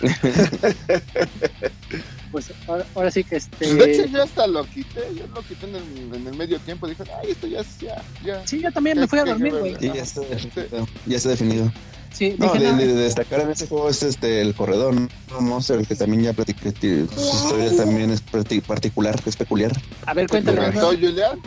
pues 2.36 2.52
ahora, 2.94 3.10
sí 3.10 3.24
que 3.24 3.36
este. 3.36 3.74
De 3.74 3.92
hecho, 3.92 4.04
yo 4.08 4.22
hasta 4.22 4.46
lo 4.46 4.62
quité, 4.66 5.00
yo 5.14 5.26
lo 5.28 5.40
quité 5.40 5.66
en 5.66 5.76
el, 5.76 6.14
en 6.16 6.26
el 6.26 6.36
medio 6.36 6.58
tiempo. 6.58 6.86
Dije, 6.86 7.02
ay, 7.18 7.30
esto 7.30 7.46
ya, 7.46 7.62
ya, 7.80 8.04
ya. 8.22 8.46
Sí, 8.46 8.60
yo 8.60 8.70
también 8.70 9.00
me 9.00 9.08
fui 9.08 9.18
a 9.18 9.24
dormir, 9.24 9.54
güey. 9.54 9.74
Sí, 9.80 9.90
ya 9.94 10.02
está 10.02 10.20
definido. 10.20 10.86
Ya 11.06 11.16
está 11.16 11.30
definido. 11.30 11.72
Sí, 12.12 12.36
no, 12.38 12.52
de, 12.52 12.74
de, 12.74 12.94
destacar 12.94 13.40
en 13.40 13.52
ese 13.52 13.66
juego 13.66 13.88
es 13.88 14.02
este 14.02 14.42
el 14.42 14.54
corredor, 14.54 14.94
¿no? 14.94 15.40
Monster, 15.40 15.78
el 15.78 15.86
que 15.86 15.94
también 15.94 16.24
ya 16.24 16.34
platiqué, 16.34 16.72
su 16.72 17.20
historia 17.20 17.74
también 17.74 18.10
es 18.10 18.20
particular, 18.20 19.18
es 19.24 19.36
peculiar. 19.36 19.72
A 20.04 20.12
ver, 20.12 20.28
cuéntale. 20.28 20.72
¿No, 20.72 20.88
Julián? 20.88 21.40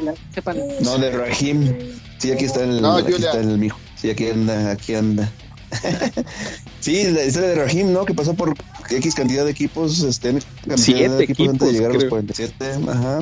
No, 0.82 0.98
de 0.98 1.12
Rahim. 1.12 1.72
Sí, 2.18 2.32
aquí 2.32 2.46
está 2.46 2.64
el, 2.64 2.82
no, 2.82 2.98
aquí 2.98 3.14
está 3.14 3.40
el 3.40 3.60
mijo. 3.60 3.78
Sí, 3.96 4.10
aquí 4.10 4.28
anda, 4.28 4.72
aquí 4.72 4.96
anda. 4.96 5.32
sí, 6.80 7.04
la 7.12 7.26
historia 7.26 7.50
de 7.50 7.56
Rahim, 7.64 7.94
¿no? 7.94 8.06
Que 8.06 8.16
pasó 8.16 8.34
por 8.34 8.56
X 8.92 9.16
cantidad 9.16 9.46
de 9.46 9.52
equipos, 9.52 10.02
este, 10.02 10.40
cantidad 10.68 11.18
de 11.18 11.24
equipos, 11.24 11.50
antes 11.50 11.68
de 11.68 11.74
llegar 11.74 11.92
a 11.92 11.94
los 11.94 12.06
47, 12.06 12.56
ajá. 12.88 13.19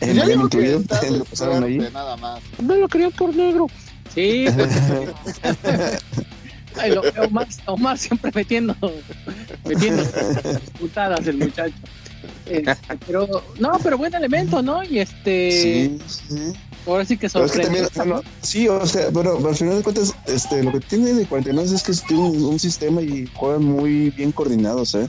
En 0.00 0.16
Miami 0.16 0.44
incluido, 0.44 0.80
lo 1.10 1.24
pasaron 1.24 1.64
ahí. 1.64 1.78
Nada 1.78 2.16
más. 2.16 2.40
No 2.60 2.74
lo 2.76 2.88
querían 2.88 3.12
por 3.12 3.34
negro. 3.34 3.66
Sí. 4.14 4.46
Ay, 6.78 6.90
lo, 6.90 7.00
Omar, 7.24 7.48
Omar 7.66 7.96
siempre 7.96 8.30
metiendo, 8.34 8.76
metiendo 9.64 10.04
putadas 10.78 11.26
el 11.26 11.38
muchacho. 11.38 11.74
Este, 12.44 12.76
pero, 13.06 13.26
no, 13.58 13.78
pero 13.82 13.96
buen 13.96 14.14
elemento, 14.14 14.60
¿no? 14.62 14.84
Y 14.84 14.98
este. 14.98 15.50
Sí, 15.50 15.98
sí. 16.06 16.52
Ahora 16.86 17.04
sí 17.04 17.16
que 17.16 17.28
sorprende. 17.28 17.88
sí, 18.42 18.68
o 18.68 18.86
sea, 18.86 19.08
pero 19.12 19.46
al 19.46 19.56
final 19.56 19.76
de 19.76 19.82
cuentas, 19.82 20.14
este, 20.26 20.62
lo 20.62 20.72
que 20.72 20.80
tiene 20.80 21.12
de 21.14 21.26
49 21.26 21.74
es 21.74 21.82
que 21.82 21.92
tiene 22.06 22.22
un, 22.22 22.58
sistema 22.58 23.02
y 23.02 23.28
juegan 23.34 23.64
muy 23.64 24.10
bien 24.10 24.32
coordinados, 24.32 24.94
¿eh? 24.94 25.08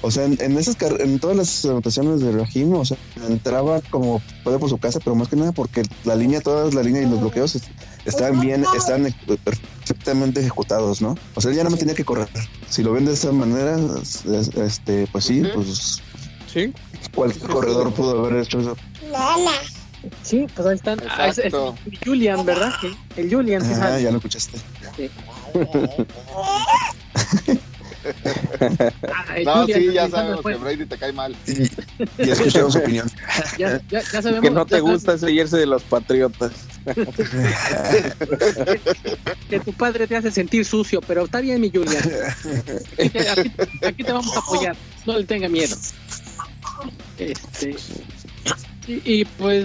O 0.00 0.10
sea, 0.10 0.24
en, 0.24 0.58
esas 0.58 0.76
en 0.98 1.20
todas 1.20 1.36
las 1.36 1.64
anotaciones 1.64 2.20
de 2.20 2.32
Rahim, 2.32 2.74
o 2.74 2.84
sea, 2.84 2.96
entraba 3.28 3.80
como 3.90 4.20
puede 4.42 4.58
por 4.58 4.68
su 4.68 4.78
casa, 4.78 4.98
pero 4.98 5.14
más 5.14 5.28
que 5.28 5.36
nada 5.36 5.52
porque 5.52 5.82
la 6.04 6.16
línea, 6.16 6.40
todas 6.40 6.74
la 6.74 6.82
línea 6.82 7.02
y 7.02 7.06
los 7.06 7.20
bloqueos 7.20 7.56
estaban 8.04 8.40
bien, 8.40 8.64
están 8.76 9.14
perfectamente 9.44 10.40
ejecutados, 10.40 11.00
¿no? 11.02 11.16
O 11.36 11.40
sea, 11.40 11.52
él 11.52 11.56
ya 11.56 11.62
no 11.62 11.70
me 11.70 11.76
tenía 11.76 11.94
que 11.94 12.04
correr. 12.04 12.28
Si 12.68 12.82
lo 12.82 12.92
ven 12.92 13.04
de 13.04 13.12
esa 13.12 13.30
manera, 13.30 13.78
este, 14.56 15.06
pues 15.12 15.24
sí, 15.24 15.44
pues 15.54 16.02
sí. 16.52 16.72
Cualquier 17.14 17.50
corredor 17.50 17.92
pudo 17.92 18.26
haber 18.26 18.42
hecho 18.42 18.60
eso. 18.60 18.76
Sí, 20.22 20.46
pues 20.54 20.66
ahí 20.66 20.76
están. 20.76 21.00
Ah, 21.08 21.28
es, 21.28 21.40
Julian, 22.04 22.44
¿verdad? 22.44 22.72
El 23.16 23.32
Julian. 23.32 23.62
Ah, 23.80 23.98
ya 23.98 24.10
lo 24.10 24.16
escuchaste. 24.16 24.58
Sí. 24.96 25.10
no, 29.44 29.66
sí, 29.66 29.92
ya 29.92 30.08
sabemos 30.08 30.44
que 30.44 30.54
Brady 30.56 30.86
te 30.86 30.98
cae 30.98 31.12
mal. 31.12 31.36
Sí, 31.44 31.70
ya 32.18 32.32
escuchamos 32.32 32.72
su 32.72 32.80
opinión. 32.80 33.08
Ya, 33.58 33.80
ya, 33.90 34.00
ya 34.00 34.22
sabemos 34.22 34.40
que 34.40 34.50
no 34.50 34.64
te 34.66 34.80
gusta 34.80 35.18
seguirse 35.18 35.56
de 35.58 35.66
los 35.66 35.82
patriotas. 35.82 36.52
que 39.48 39.60
tu 39.60 39.72
padre 39.74 40.06
te 40.06 40.16
hace 40.16 40.30
sentir 40.30 40.64
sucio, 40.64 41.00
pero 41.00 41.24
está 41.24 41.40
bien, 41.40 41.60
mi 41.60 41.70
Julian. 41.70 42.02
Aquí, 42.98 43.52
aquí 43.84 44.04
te 44.04 44.12
vamos 44.12 44.34
a 44.36 44.40
apoyar. 44.40 44.76
No 45.06 45.18
le 45.18 45.24
tenga 45.24 45.48
miedo. 45.48 45.76
Este, 47.18 47.76
y, 48.86 49.24
pues 49.24 49.64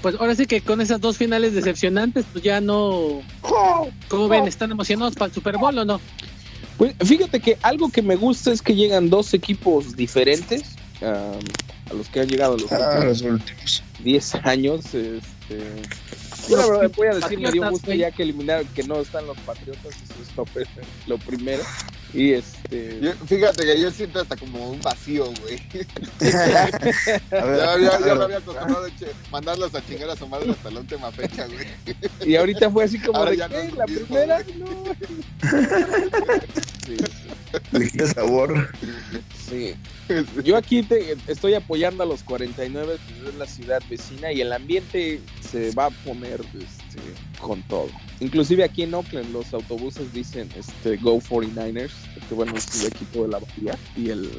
pues 0.00 0.16
ahora 0.18 0.34
sí 0.34 0.46
que 0.46 0.60
con 0.60 0.80
esas 0.80 1.00
dos 1.00 1.16
finales 1.16 1.54
decepcionantes, 1.54 2.24
pues 2.32 2.44
ya 2.44 2.60
no. 2.60 3.22
¿Cómo 4.08 4.28
ven? 4.28 4.46
¿Están 4.46 4.70
emocionados 4.70 5.14
para 5.14 5.26
el 5.26 5.32
Super 5.32 5.58
Bowl 5.58 5.76
o 5.78 5.84
no? 5.84 6.00
Pues 6.78 6.94
fíjate 7.04 7.40
que 7.40 7.58
algo 7.62 7.90
que 7.90 8.02
me 8.02 8.16
gusta 8.16 8.52
es 8.52 8.62
que 8.62 8.74
llegan 8.74 9.10
dos 9.10 9.34
equipos 9.34 9.96
diferentes 9.96 10.76
a 11.02 11.94
los 11.94 12.08
que 12.08 12.20
han 12.20 12.28
llegado 12.28 12.56
los, 12.56 12.72
ah, 12.72 13.12
últimos 13.24 13.82
10 14.02 14.34
años. 14.36 14.86
Este, 14.86 15.22
yo 16.48 16.56
la 16.56 16.66
verdad 16.66 16.92
voy 16.96 17.08
a 17.08 17.14
decir, 17.14 17.38
me 17.38 17.52
dio 17.52 17.70
gusto 17.70 17.92
ya 17.92 18.10
que 18.10 18.22
eliminaron 18.22 18.66
que 18.68 18.82
no 18.82 19.00
están 19.00 19.26
los 19.26 19.38
Patriotas, 19.40 19.86
eso 19.86 20.14
es 20.22 21.06
lo, 21.06 21.18
primero. 21.18 21.62
Y 22.14 22.32
este. 22.32 23.12
fíjate 23.26 23.64
que 23.64 23.80
yo 23.80 23.90
siento 23.90 24.20
hasta 24.20 24.36
como 24.36 24.70
un 24.70 24.80
vacío, 24.80 25.32
güey. 25.42 25.60
ya, 26.20 26.70
ya, 27.30 27.98
ya, 28.06 28.14
me 28.14 28.24
había 28.24 28.36
acostumbrado 28.38 28.86
a 28.86 29.30
mandarlos 29.32 29.74
a 29.74 29.84
chingar 29.84 30.10
a 30.10 30.16
su 30.16 30.28
madre 30.28 30.52
hasta 30.52 30.70
la 30.70 30.80
última 30.80 31.10
fecha, 31.10 31.46
güey. 31.46 31.66
Y 32.24 32.36
ahorita 32.36 32.70
fue 32.70 32.84
así 32.84 33.00
como 33.00 33.24
de, 33.24 33.36
¿qué? 33.36 33.72
¿La 33.76 33.84
primera? 33.86 34.44
No. 34.56 34.84
Sí. 36.86 36.96
Le 37.72 37.90
quita 37.90 38.06
sabor. 38.06 38.68
Sí. 39.48 39.74
Yo 40.44 40.56
aquí 40.56 40.84
te, 40.84 41.16
estoy 41.26 41.54
apoyando 41.54 42.04
a 42.04 42.06
los 42.06 42.22
49, 42.22 42.96
pues 43.08 43.28
es 43.28 43.34
la 43.34 43.46
ciudad 43.46 43.82
vecina 43.90 44.30
y 44.32 44.40
el 44.40 44.52
ambiente 44.52 45.20
se 45.40 45.72
va 45.72 45.86
a 45.86 45.90
poner 45.90 46.42
este, 46.94 47.40
con 47.40 47.62
todo. 47.62 47.88
Inclusive 48.20 48.64
aquí 48.64 48.82
en 48.82 48.94
Oakland 48.94 49.32
los 49.32 49.52
autobuses 49.52 50.12
dicen 50.12 50.48
este, 50.56 50.96
Go 50.96 51.20
49ers, 51.20 51.90
que 52.28 52.34
bueno, 52.34 52.54
es 52.56 52.80
el 52.80 52.88
equipo 52.88 53.22
de 53.22 53.28
la 53.28 53.38
bahía 53.38 53.78
y 53.96 54.10
el, 54.10 54.30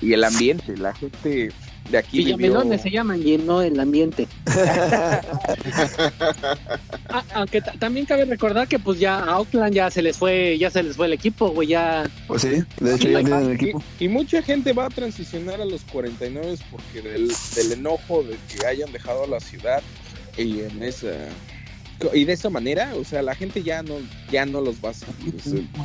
y 0.00 0.12
el 0.12 0.24
ambiente, 0.24 0.76
la 0.76 0.94
gente 0.94 1.50
de 1.90 1.98
aquí 1.98 2.18
Villamelones 2.18 2.80
se 2.80 2.90
llaman 2.90 3.26
y 3.26 3.36
no 3.36 3.62
el 3.62 3.78
ambiente. 3.78 4.28
Ah, 7.10 7.22
aunque 7.34 7.60
también 7.60 8.06
cabe 8.06 8.24
recordar 8.24 8.66
que 8.66 8.78
pues 8.78 8.98
ya 8.98 9.20
a 9.20 9.38
Oakland 9.38 9.72
ya 9.72 9.88
se 9.88 10.02
les 10.02 10.16
fue, 10.16 10.58
ya 10.58 10.68
se 10.68 10.82
les 10.82 10.96
fue 10.96 11.06
el 11.06 11.12
equipo, 11.12 11.50
güey, 11.50 11.68
ya. 11.68 12.10
Pues 12.26 12.42
sí, 12.42 12.64
de 12.80 12.94
hecho 12.94 13.08
ya 13.08 13.20
tienen 13.20 13.42
el 13.44 13.52
equipo. 13.52 13.82
Y, 14.00 14.08
mucha 14.08 14.42
gente 14.42 14.72
va 14.72 14.86
a 14.86 14.90
transicionar 14.90 15.60
a 15.60 15.64
los 15.64 15.82
49 15.84 16.56
porque 16.72 17.02
del, 17.02 17.30
del 17.54 17.72
enojo 17.72 18.24
de 18.24 18.36
que 18.48 18.66
hayan 18.66 18.90
dejado 18.90 19.28
la 19.28 19.38
ciudad 19.38 19.80
y 20.36 20.60
en 20.60 20.82
esa 20.82 21.12
y 22.12 22.24
de 22.24 22.32
esa 22.32 22.50
manera, 22.50 22.92
o 22.96 23.04
sea, 23.04 23.22
la 23.22 23.34
gente 23.34 23.62
ya 23.62 23.82
no 23.82 23.94
ya 24.30 24.44
no 24.46 24.60
los 24.60 24.76
va 24.84 24.90
a 24.90 24.94
seguir. 24.94 25.34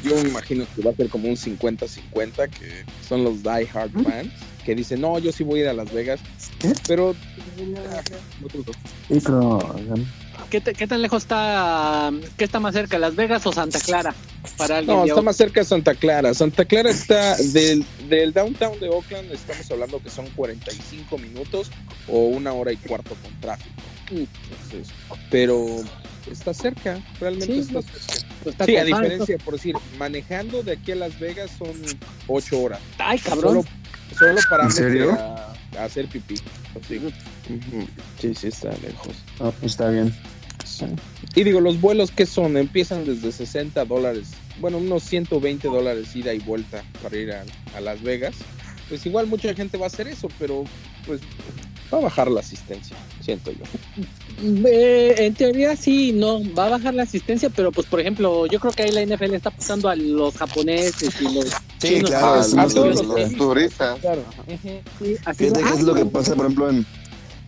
yo 0.04 0.16
me 0.16 0.30
imagino 0.30 0.66
que 0.76 0.82
va 0.82 0.92
a 0.92 0.96
ser 0.96 1.10
como 1.10 1.30
un 1.30 1.36
50-50 1.36 2.50
que 2.50 2.86
son 3.08 3.24
los 3.24 3.44
die 3.44 3.68
hard 3.74 3.92
fans 4.04 4.34
que 4.66 4.76
dicen, 4.76 5.02
"No, 5.02 5.20
yo 5.20 5.32
sí 5.32 5.44
voy 5.44 5.60
a 5.60 5.64
ir 5.64 5.70
a 5.70 5.74
Las 5.74 5.92
Vegas." 5.94 6.20
Pero 6.88 7.16
¿Qué, 10.50 10.62
¿Qué, 10.62 10.88
tan 10.88 11.02
lejos 11.02 11.24
está, 11.24 12.12
qué 12.38 12.44
está 12.44 12.60
más 12.60 12.74
cerca, 12.74 12.98
Las 12.98 13.16
Vegas 13.16 13.46
o 13.46 13.52
Santa 13.52 13.80
Clara? 13.80 14.16
Para 14.58 14.82
no, 14.82 15.06
está 15.06 15.22
más 15.22 15.36
cerca 15.36 15.60
de 15.60 15.66
Santa 15.66 15.94
Clara. 15.94 16.34
Santa 16.34 16.66
Clara 16.66 16.90
está 16.90 17.36
del, 17.38 17.86
del 18.08 18.34
downtown 18.34 18.80
de 18.80 18.90
Oakland, 18.90 19.32
estamos 19.32 19.70
hablando 19.70 20.02
que 20.02 20.10
son 20.10 20.28
45 20.36 21.18
minutos 21.18 21.70
o 22.08 22.20
una 22.28 22.54
hora 22.54 22.72
y 22.72 22.78
cuarto 22.78 23.16
con 23.22 23.32
tráfico. 23.42 23.70
Entonces, 24.12 24.94
pero 25.30 25.82
está 26.30 26.54
cerca, 26.54 27.02
realmente 27.20 27.60
está 27.60 27.82
cerca. 27.82 28.28
Pues 28.44 28.56
sí, 28.66 28.78
a 28.78 28.86
diferencia, 28.86 29.38
por 29.40 29.56
decir, 29.56 29.76
manejando 29.98 30.64
de 30.64 30.74
aquí 30.74 30.94
a 30.94 30.96
Las 30.96 31.20
Vegas 31.20 31.52
son 31.58 31.74
8 32.28 32.60
horas. 32.60 32.80
Ay, 32.98 33.20
cabrón. 33.20 33.66
Solo, 34.18 34.40
para 34.50 34.66
hacer 34.66 36.08
pipí. 36.08 36.36
Sí. 36.88 37.00
sí, 38.20 38.36
sí, 38.36 38.48
está 38.48 38.70
lejos. 38.82 39.16
Ah, 39.40 39.52
pues 39.60 39.74
está 39.74 39.90
bien. 39.90 40.14
Y 41.36 41.44
digo, 41.44 41.62
los 41.62 41.80
vuelos 41.80 42.12
que 42.12 42.26
son, 42.26 42.58
empiezan 42.58 43.06
desde 43.06 43.32
60 43.32 43.86
dólares, 43.86 44.32
bueno, 44.60 44.78
unos 44.78 45.04
120 45.04 45.68
dólares 45.68 46.16
ida 46.16 46.34
y 46.34 46.40
vuelta 46.40 46.84
para 47.02 47.18
ir 47.18 47.32
a, 47.32 47.44
a 47.76 47.82
Las 47.82 48.02
Vegas. 48.02 48.36
Pues 48.88 49.06
igual 49.06 49.28
mucha 49.28 49.54
gente 49.54 49.78
va 49.78 49.86
a 49.86 49.88
hacer 49.88 50.08
eso, 50.08 50.30
pero 50.40 50.64
pues 51.06 51.22
va 51.94 51.98
a 51.98 52.02
bajar 52.02 52.30
la 52.30 52.40
asistencia, 52.40 52.96
siento 53.22 53.52
yo. 53.52 53.64
Eh, 54.68 55.16
en 55.18 55.34
teoría 55.34 55.76
sí, 55.76 56.12
no, 56.14 56.42
va 56.54 56.68
a 56.68 56.70
bajar 56.70 56.94
la 56.94 57.04
asistencia, 57.04 57.50
pero 57.50 57.72
pues 57.72 57.88
por 57.88 58.00
ejemplo, 58.00 58.46
yo 58.46 58.60
creo 58.60 58.72
que 58.72 58.84
ahí 58.84 58.92
la 58.92 59.06
NFL 59.06 59.34
está 59.34 59.52
pasando 59.52 59.90
a 59.90 59.96
los 59.96 60.36
japoneses 60.38 61.20
y 61.22 61.34
los 61.34 61.46
sí, 61.80 62.02
claro, 62.02 62.42
a, 62.42 62.68
todos 62.68 63.06
los, 63.06 63.34
turistas. 63.36 64.00
Claro. 64.00 64.24
así 65.26 65.46
es 65.46 65.82
lo 65.82 65.94
que 65.94 66.06
pasa, 66.06 66.36
por 66.36 66.46
ejemplo, 66.46 66.70
en, 66.70 66.86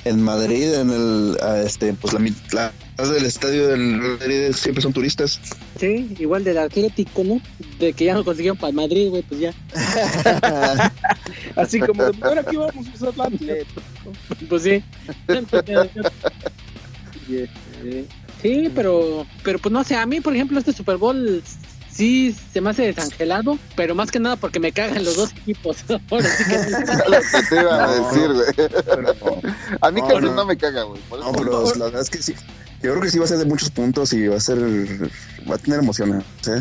en 0.05 0.21
Madrid, 0.21 0.73
en 0.73 0.89
el, 0.89 1.37
este, 1.65 1.93
pues 1.93 2.13
la 2.13 2.19
mitad 2.19 2.71
del 2.97 3.25
estadio 3.25 3.67
del 3.67 3.79
Madrid 3.79 4.51
siempre 4.53 4.81
son 4.81 4.93
turistas. 4.93 5.39
Sí, 5.79 6.15
igual 6.19 6.43
del 6.43 6.57
Atlético, 6.57 7.23
¿no? 7.23 7.41
De 7.79 7.93
que 7.93 8.05
ya 8.05 8.13
no 8.13 8.23
consiguieron 8.23 8.57
para 8.57 8.73
Madrid, 8.73 9.09
güey, 9.09 9.23
pues 9.23 9.39
ya. 9.39 9.53
Así 11.55 11.79
como, 11.79 12.03
ahora 12.21 12.41
aquí 12.41 12.55
vamos 12.55 12.87
a 12.87 13.09
usar 13.09 13.31
Pues 14.49 14.63
sí. 14.63 14.83
Sí, 18.41 18.71
pero, 18.73 19.25
pero 19.43 19.59
pues 19.59 19.71
no 19.71 19.83
sé, 19.83 19.95
a 19.95 20.05
mí, 20.05 20.19
por 20.19 20.33
ejemplo, 20.33 20.57
este 20.57 20.73
Super 20.73 20.97
Bowl 20.97 21.43
sí 21.91 22.35
se 22.53 22.61
me 22.61 22.69
hace 22.69 22.83
desangelado, 22.83 23.57
pero 23.75 23.95
más 23.95 24.11
que 24.11 24.19
nada 24.19 24.35
porque 24.35 24.59
me 24.59 24.71
cagan 24.71 25.03
los 25.03 25.15
dos 25.15 25.31
equipos. 25.31 25.77
Ahora 26.11 26.29
sí 26.29 26.43
que... 26.49 27.43
te 27.49 27.61
iba 27.61 27.83
a 27.83 27.95
decir, 27.95 28.33
güey. 28.33 29.51
a 29.81 29.91
mí 29.91 30.01
casi 30.01 30.21
no, 30.21 30.45
me 30.45 30.57
caga, 30.57 30.83
güey. 30.83 31.01
No, 31.11 31.31
pero 31.31 31.75
la 31.75 31.85
verdad 31.85 32.01
es 32.01 32.09
que 32.09 32.21
sí. 32.21 32.33
Yo 32.81 32.91
creo 32.91 33.01
que 33.01 33.11
sí 33.11 33.19
va 33.19 33.25
a 33.25 33.27
ser 33.27 33.37
de 33.37 33.45
muchos 33.45 33.69
puntos 33.69 34.11
y 34.13 34.27
va 34.27 34.37
a 34.37 34.39
ser. 34.39 34.59
Va 35.49 35.55
a 35.55 35.57
tener 35.59 35.79
emoción, 35.79 36.19
¿eh? 36.19 36.23
Sí. 36.41 36.51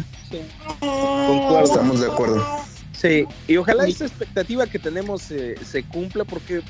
Estamos 1.63 2.01
de 2.01 2.07
acuerdo. 2.07 2.60
Sí, 3.00 3.25
y 3.49 3.57
ojalá 3.57 3.87
esa 3.87 4.04
expectativa 4.04 4.66
que 4.66 4.78
tenemos 4.78 5.30
eh, 5.30 5.54
se 5.64 5.83
cumpla 5.85 6.25
porque 6.25 6.59
eh, 6.59 6.62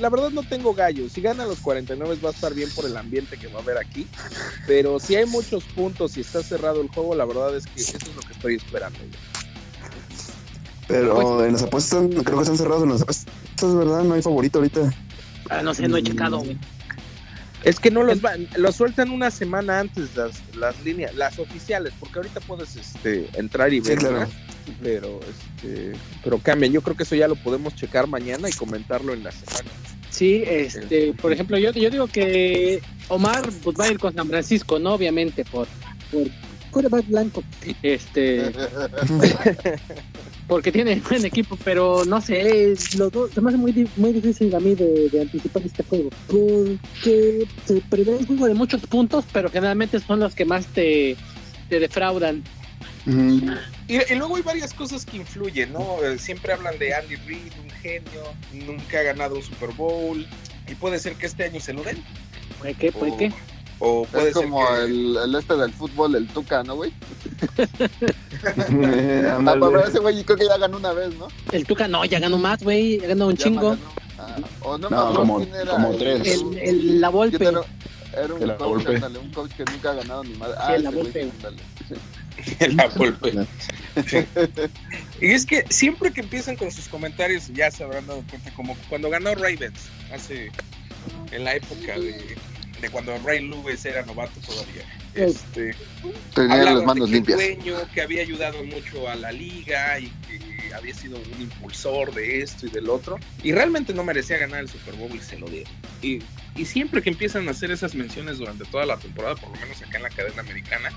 la 0.00 0.10
verdad 0.10 0.30
no 0.30 0.42
tengo 0.42 0.74
gallos. 0.74 1.12
Si 1.12 1.20
ganan 1.20 1.46
los 1.46 1.60
49 1.60 2.18
va 2.24 2.30
a 2.30 2.32
estar 2.32 2.52
bien 2.52 2.68
por 2.74 2.84
el 2.84 2.96
ambiente 2.96 3.36
que 3.36 3.46
va 3.46 3.60
a 3.60 3.62
haber 3.62 3.78
aquí, 3.78 4.08
pero 4.66 4.98
si 4.98 5.14
hay 5.14 5.26
muchos 5.26 5.62
puntos 5.62 6.16
y 6.16 6.22
está 6.22 6.42
cerrado 6.42 6.80
el 6.80 6.88
juego, 6.88 7.14
la 7.14 7.24
verdad 7.24 7.56
es 7.56 7.64
que 7.66 7.80
eso 7.80 7.96
es 7.96 8.16
lo 8.16 8.22
que 8.22 8.32
estoy 8.32 8.56
esperando. 8.56 8.98
Pero 10.88 11.44
en 11.44 11.52
las 11.52 11.62
apuestas 11.62 12.06
creo 12.08 12.24
que 12.24 12.42
están 12.42 12.58
cerrados 12.58 12.82
en 12.82 12.90
las 12.90 13.02
apuestas, 13.02 13.76
¿verdad? 13.76 14.02
No 14.02 14.14
hay 14.14 14.22
favorito 14.22 14.58
ahorita. 14.58 14.92
Ah, 15.48 15.62
no 15.62 15.74
sé, 15.74 15.86
no 15.86 15.96
he 15.96 16.02
checado, 16.02 16.38
güey. 16.38 16.58
Es 17.62 17.78
que 17.78 17.92
no 17.92 18.02
los 18.02 18.20
van, 18.20 18.48
los 18.56 18.74
sueltan 18.74 19.10
una 19.10 19.30
semana 19.30 19.78
antes 19.78 20.16
las, 20.16 20.42
las 20.56 20.80
líneas, 20.82 21.14
las 21.14 21.38
oficiales, 21.38 21.92
porque 22.00 22.18
ahorita 22.18 22.40
puedes 22.40 22.74
este, 22.74 23.28
entrar 23.38 23.72
y 23.72 23.80
ver, 23.80 23.98
pero 24.82 25.20
este, 25.20 25.92
pero 26.22 26.38
cambian. 26.38 26.72
Yo 26.72 26.82
creo 26.82 26.96
que 26.96 27.02
eso 27.02 27.14
ya 27.14 27.28
lo 27.28 27.36
podemos 27.36 27.74
checar 27.74 28.06
mañana 28.06 28.48
y 28.48 28.52
comentarlo 28.52 29.12
en 29.12 29.24
la 29.24 29.32
semana. 29.32 29.70
Sí, 30.10 30.42
este, 30.46 31.12
por 31.14 31.32
ejemplo, 31.32 31.58
yo, 31.58 31.70
yo 31.72 31.90
digo 31.90 32.06
que 32.06 32.80
Omar 33.08 33.48
pues, 33.62 33.76
va 33.78 33.84
a 33.84 33.90
ir 33.90 33.98
con 33.98 34.14
San 34.14 34.28
Francisco, 34.28 34.78
¿no? 34.78 34.94
Obviamente, 34.94 35.44
por, 35.44 35.68
por 36.10 37.04
blanco. 37.06 37.42
Este. 37.82 38.52
porque 40.48 40.72
tiene 40.72 41.00
buen 41.08 41.24
equipo, 41.24 41.58
pero 41.62 42.04
no 42.06 42.20
sé, 42.22 42.74
los 42.96 43.12
dos, 43.12 43.30
se 43.32 43.40
me 43.40 43.50
hace 43.50 43.58
muy, 43.58 43.88
muy 43.96 44.12
difícil 44.12 44.54
a 44.54 44.60
mí 44.60 44.74
de, 44.74 45.10
anticipar 45.20 45.62
este 45.64 45.82
juego, 45.84 46.08
porque 46.26 47.46
se 47.66 47.82
prevé 47.90 48.12
un 48.12 48.26
juego 48.26 48.46
de 48.46 48.54
muchos 48.54 48.80
puntos, 48.86 49.26
pero 49.30 49.50
generalmente 49.50 50.00
son 50.00 50.20
los 50.20 50.34
que 50.34 50.46
más 50.46 50.66
te, 50.66 51.16
te 51.68 51.78
defraudan. 51.78 52.42
Y, 53.88 54.14
luego 54.14 54.36
hay 54.36 54.42
varias 54.42 54.74
cosas 54.74 55.06
que 55.06 55.16
influyen, 55.16 55.72
¿no? 55.72 56.02
Eh, 56.04 56.18
siempre 56.18 56.52
hablan 56.52 56.78
de 56.78 56.94
Andy 56.94 57.16
Reid, 57.16 57.52
un 57.62 57.70
genio, 57.70 58.22
nunca 58.52 59.00
ha 59.00 59.02
ganado 59.02 59.36
un 59.36 59.42
Super 59.42 59.70
Bowl, 59.70 60.26
y 60.68 60.74
puede 60.74 60.98
ser 60.98 61.14
que 61.14 61.24
este 61.24 61.44
año 61.44 61.58
se 61.58 61.72
lo 61.72 61.82
den. 61.82 62.04
¿Puede 62.58 62.74
qué? 62.74 62.92
¿Puede 62.92 63.16
qué? 63.16 63.32
O 63.78 64.04
puede 64.04 64.28
es 64.28 64.34
como 64.34 64.68
el, 64.76 65.16
el, 65.16 65.34
este 65.34 65.56
del 65.56 65.72
fútbol, 65.72 66.16
el 66.16 66.26
Tuca, 66.26 66.62
¿no, 66.64 66.76
güey? 66.76 66.92
ah, 67.58 69.56
pero 69.58 69.86
ese 69.86 70.00
güey 70.00 70.22
creo 70.22 70.36
que 70.36 70.46
ya 70.46 70.58
ganó 70.58 70.76
una 70.76 70.92
vez, 70.92 71.14
¿no? 71.16 71.28
El 71.52 71.64
Tuca 71.64 71.88
no, 71.88 72.04
ya 72.04 72.18
ganó 72.18 72.36
más, 72.36 72.62
güey, 72.62 73.00
ya 73.00 73.06
ganó 73.06 73.28
un 73.28 73.36
chingo. 73.38 73.78
Ah, 74.18 74.36
o 74.62 74.76
no, 74.76 74.90
no, 74.90 75.14
como, 75.14 75.40
era 75.40 75.72
como 75.72 75.94
tres. 75.94 76.26
El, 76.26 76.58
el, 76.58 77.00
la 77.00 77.08
Volpe. 77.08 77.42
Era, 77.42 77.60
era 78.14 78.34
un, 78.34 78.50
coach, 78.58 78.86
ándale, 78.86 79.18
un 79.18 79.30
coach 79.32 79.52
que 79.52 79.64
nunca 79.64 79.92
ha 79.92 79.94
ganado 79.94 80.24
ni. 80.24 80.34
Ah, 80.42 80.74
sí, 80.76 80.82
la 80.82 80.90
Volpe. 80.90 81.30
la 82.74 82.86
Volpe. 82.88 83.46
y 85.20 85.30
es 85.32 85.46
que 85.46 85.64
siempre 85.70 86.12
que 86.12 86.20
empiezan 86.20 86.56
con 86.56 86.70
sus 86.70 86.88
comentarios, 86.88 87.48
ya 87.52 87.70
se 87.70 87.84
habrán 87.84 88.06
dado 88.06 88.22
cuenta, 88.28 88.52
como 88.54 88.76
cuando 88.88 89.10
ganó 89.10 89.34
Ravens, 89.34 89.88
hace, 90.12 90.50
en 91.32 91.44
la 91.44 91.54
época 91.54 91.98
de 91.98 92.36
de 92.80 92.90
cuando 92.90 93.16
Ray 93.18 93.46
Lewis 93.46 93.84
era 93.84 94.04
novato 94.04 94.40
todavía. 94.40 94.82
Este, 95.14 95.74
Tenía 96.34 96.64
las 96.64 96.84
manos 96.84 97.10
limpias. 97.10 97.38
Dueño 97.38 97.76
que 97.92 98.02
había 98.02 98.22
ayudado 98.22 98.62
mucho 98.64 99.08
a 99.08 99.16
la 99.16 99.32
liga 99.32 99.98
y 99.98 100.08
que 100.28 100.74
había 100.74 100.94
sido 100.94 101.18
un 101.18 101.40
impulsor 101.40 102.14
de 102.14 102.42
esto 102.42 102.66
y 102.66 102.70
del 102.70 102.88
otro. 102.88 103.18
Y 103.42 103.52
realmente 103.52 103.92
no 103.92 104.04
merecía 104.04 104.38
ganar 104.38 104.60
el 104.60 104.68
Super 104.68 104.94
Bowl 104.94 105.10
y 105.14 105.18
se 105.18 105.38
lo 105.38 105.48
dieron. 105.48 105.72
Y, 106.02 106.20
y 106.56 106.64
siempre 106.64 107.02
que 107.02 107.10
empiezan 107.10 107.48
a 107.48 107.50
hacer 107.50 107.70
esas 107.70 107.94
menciones 107.94 108.38
durante 108.38 108.64
toda 108.66 108.86
la 108.86 108.96
temporada, 108.96 109.34
por 109.34 109.50
lo 109.50 109.60
menos 109.60 109.82
acá 109.82 109.96
en 109.96 110.02
la 110.04 110.10
cadena 110.10 110.42
americana, 110.42 110.90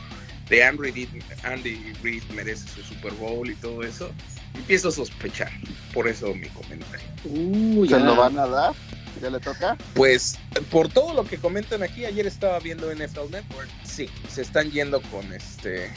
de 0.52 0.64
Andy 0.66 0.92
Reid, 0.92 1.10
Andy 1.44 1.94
Reid 2.04 2.24
merece 2.36 2.68
su 2.68 2.84
Super 2.84 3.14
Bowl 3.14 3.50
y 3.50 3.56
todo 3.56 3.84
eso, 3.84 4.12
empiezo 4.54 4.90
a 4.90 4.92
sospechar. 4.92 5.50
Por 5.94 6.10
eso 6.10 6.36
mi 6.36 6.50
comentario. 6.50 7.08
Uh, 7.24 7.86
¿Se 7.88 7.98
lo 7.98 8.18
van 8.18 8.38
a 8.38 8.46
dar? 8.46 8.74
¿Ya 9.22 9.30
le 9.30 9.40
toca? 9.40 9.78
Pues 9.94 10.38
por 10.70 10.90
todo 10.90 11.14
lo 11.14 11.24
que 11.24 11.38
comentan 11.38 11.84
aquí, 11.84 12.04
ayer 12.04 12.28
estaba 12.28 12.60
viendo 12.60 12.94
NFL 12.94 13.32
Network, 13.32 13.70
sí, 13.84 14.10
se 14.30 14.42
están 14.42 14.70
yendo 14.72 15.02
con 15.04 15.32
este 15.34 15.90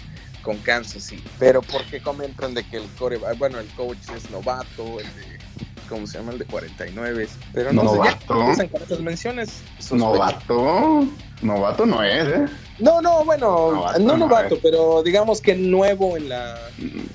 con 0.43 0.59
Kansas, 0.59 1.03
sí, 1.03 1.25
pero 1.39 1.63
porque 1.63 2.01
comentan 2.01 2.53
de 2.55 2.63
que 2.65 2.77
el 2.77 2.87
core, 2.99 3.19
bueno, 3.39 3.59
el 3.59 3.67
coach 3.69 4.11
es 4.15 4.31
novato, 4.31 5.01
el 5.01 5.07
de 5.07 5.39
¿cómo 5.89 6.07
se 6.07 6.19
llama? 6.19 6.33
El 6.33 6.39
de 6.39 6.45
49, 6.45 7.29
pero 7.53 7.73
no 7.73 7.83
novato. 7.85 8.55
sé, 8.55 8.63
ya 8.63 8.69
con 8.69 8.83
esas 8.83 9.01
menciones. 9.01 9.63
Novato, 9.93 11.07
novato 11.43 11.87
no 11.87 12.03
es, 12.03 12.27
¿eh? 12.27 12.47
No, 12.79 13.01
no, 13.01 13.25
bueno, 13.25 13.85
no 14.01 14.17
novato, 14.17 14.59
pero 14.63 15.03
digamos 15.03 15.41
que 15.41 15.55
nuevo 15.55 16.17
en 16.17 16.29
la... 16.29 16.59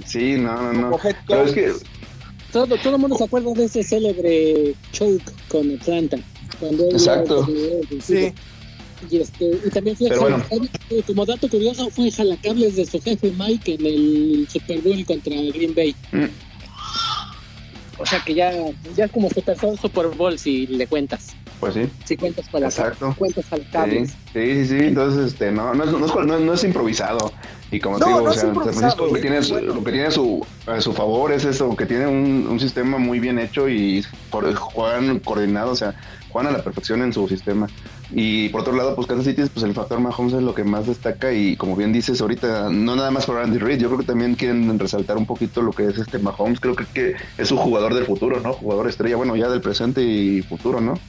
Sí, 0.05 0.35
no, 0.37 0.73
no, 0.73 0.89
no. 0.89 0.99
Pero 1.27 1.43
es 1.43 1.53
que 1.53 1.73
todo, 2.51 2.77
todo 2.77 2.95
el 2.95 3.01
mundo 3.01 3.17
se 3.17 3.25
acuerda 3.25 3.51
de 3.53 3.65
ese 3.65 3.83
célebre 3.83 4.73
choke 4.91 5.31
con 5.49 5.71
Atlanta. 5.71 6.17
Cuando 6.59 6.85
Exacto. 6.89 7.47
sí. 8.01 8.33
Y, 9.09 9.17
este, 9.17 9.45
y 9.65 9.69
también 9.69 9.95
fue 9.95 10.09
como 11.07 11.25
dato 11.25 11.47
curioso, 11.47 11.89
fue 11.89 12.11
jalacables 12.11 12.75
de 12.75 12.85
su 12.85 13.01
jefe 13.01 13.31
Mike 13.37 13.75
en 13.75 13.85
el 13.85 14.47
Super 14.49 14.81
Bowl 14.81 15.05
contra 15.05 15.35
Green 15.35 15.73
Bay. 15.73 15.95
Mm. 16.11 16.25
O 17.99 18.05
sea 18.05 18.19
que 18.21 18.33
ya, 18.33 18.51
ya 18.95 19.05
es 19.05 19.11
como 19.11 19.29
su 19.29 19.41
tercer 19.41 19.77
Super 19.77 20.07
Bowl 20.07 20.39
si 20.39 20.67
le 20.67 20.87
cuentas. 20.87 21.35
Pues 21.59 21.73
sí. 21.73 21.89
Si 22.05 22.15
cuentas 22.15 22.47
para 22.49 22.67
Exacto. 22.67 23.13
cuentas 23.17 23.45
jalacables. 23.45 24.11
Sí, 24.31 24.55
sí, 24.55 24.65
sí, 24.65 24.77
entonces 24.77 25.33
este, 25.33 25.51
no, 25.51 25.73
no, 25.73 25.85
no, 25.85 26.07
no, 26.07 26.39
no 26.39 26.53
es 26.53 26.63
improvisado. 26.63 27.33
Y 27.71 27.79
como 27.79 27.99
te 27.99 28.05
digo, 28.05 28.23
o 28.23 28.33
sea, 28.33 28.41
San 28.41 28.55
Francisco 28.55 29.05
lo 29.05 29.13
que 29.13 29.21
tiene, 29.21 29.41
lo 29.41 29.83
que 29.83 29.91
tiene 29.91 30.07
a 30.07 30.11
su, 30.11 30.45
a 30.65 30.79
su 30.79 30.93
favor 30.93 31.33
es 31.33 31.43
eso, 31.45 31.75
que 31.75 31.85
tiene 31.85 32.07
un, 32.07 32.47
un 32.49 32.59
sistema 32.59 32.97
muy 32.97 33.19
bien 33.19 33.37
hecho 33.37 33.67
y 33.67 34.03
juegan 34.31 35.19
coordinado, 35.19 35.71
o 35.71 35.75
sea, 35.75 35.93
juegan 36.31 36.53
a 36.53 36.57
la 36.57 36.63
perfección 36.63 37.03
en 37.03 37.13
su 37.13 37.27
sistema. 37.27 37.67
Y 38.11 38.49
por 38.49 38.61
otro 38.61 38.75
lado, 38.75 38.95
pues 38.95 39.07
Kansas 39.07 39.25
City, 39.25 39.43
pues 39.53 39.63
el 39.63 39.73
factor 39.73 39.99
Mahomes 39.99 40.33
es 40.33 40.41
lo 40.41 40.55
que 40.55 40.63
más 40.63 40.87
destaca 40.87 41.31
y 41.31 41.55
como 41.55 41.75
bien 41.75 41.93
dices 41.93 42.21
ahorita, 42.21 42.69
no 42.69 42.95
nada 42.95 43.11
más 43.11 43.25
por 43.25 43.37
Andy 43.37 43.59
Reid, 43.59 43.79
yo 43.79 43.87
creo 43.87 43.99
que 43.99 44.05
también 44.05 44.35
quieren 44.35 44.77
resaltar 44.79 45.17
un 45.17 45.25
poquito 45.25 45.61
lo 45.61 45.71
que 45.71 45.85
es 45.85 45.97
este 45.97 46.17
Mahomes, 46.17 46.59
creo 46.59 46.75
que, 46.75 46.85
que 46.85 47.15
es 47.37 47.51
un 47.51 47.57
jugador 47.57 47.93
del 47.93 48.05
futuro, 48.05 48.39
¿no? 48.39 48.53
Jugador 48.53 48.87
estrella, 48.87 49.15
bueno, 49.15 49.35
ya 49.35 49.49
del 49.49 49.61
presente 49.61 50.01
y 50.01 50.41
futuro, 50.41 50.81
¿no? 50.81 50.99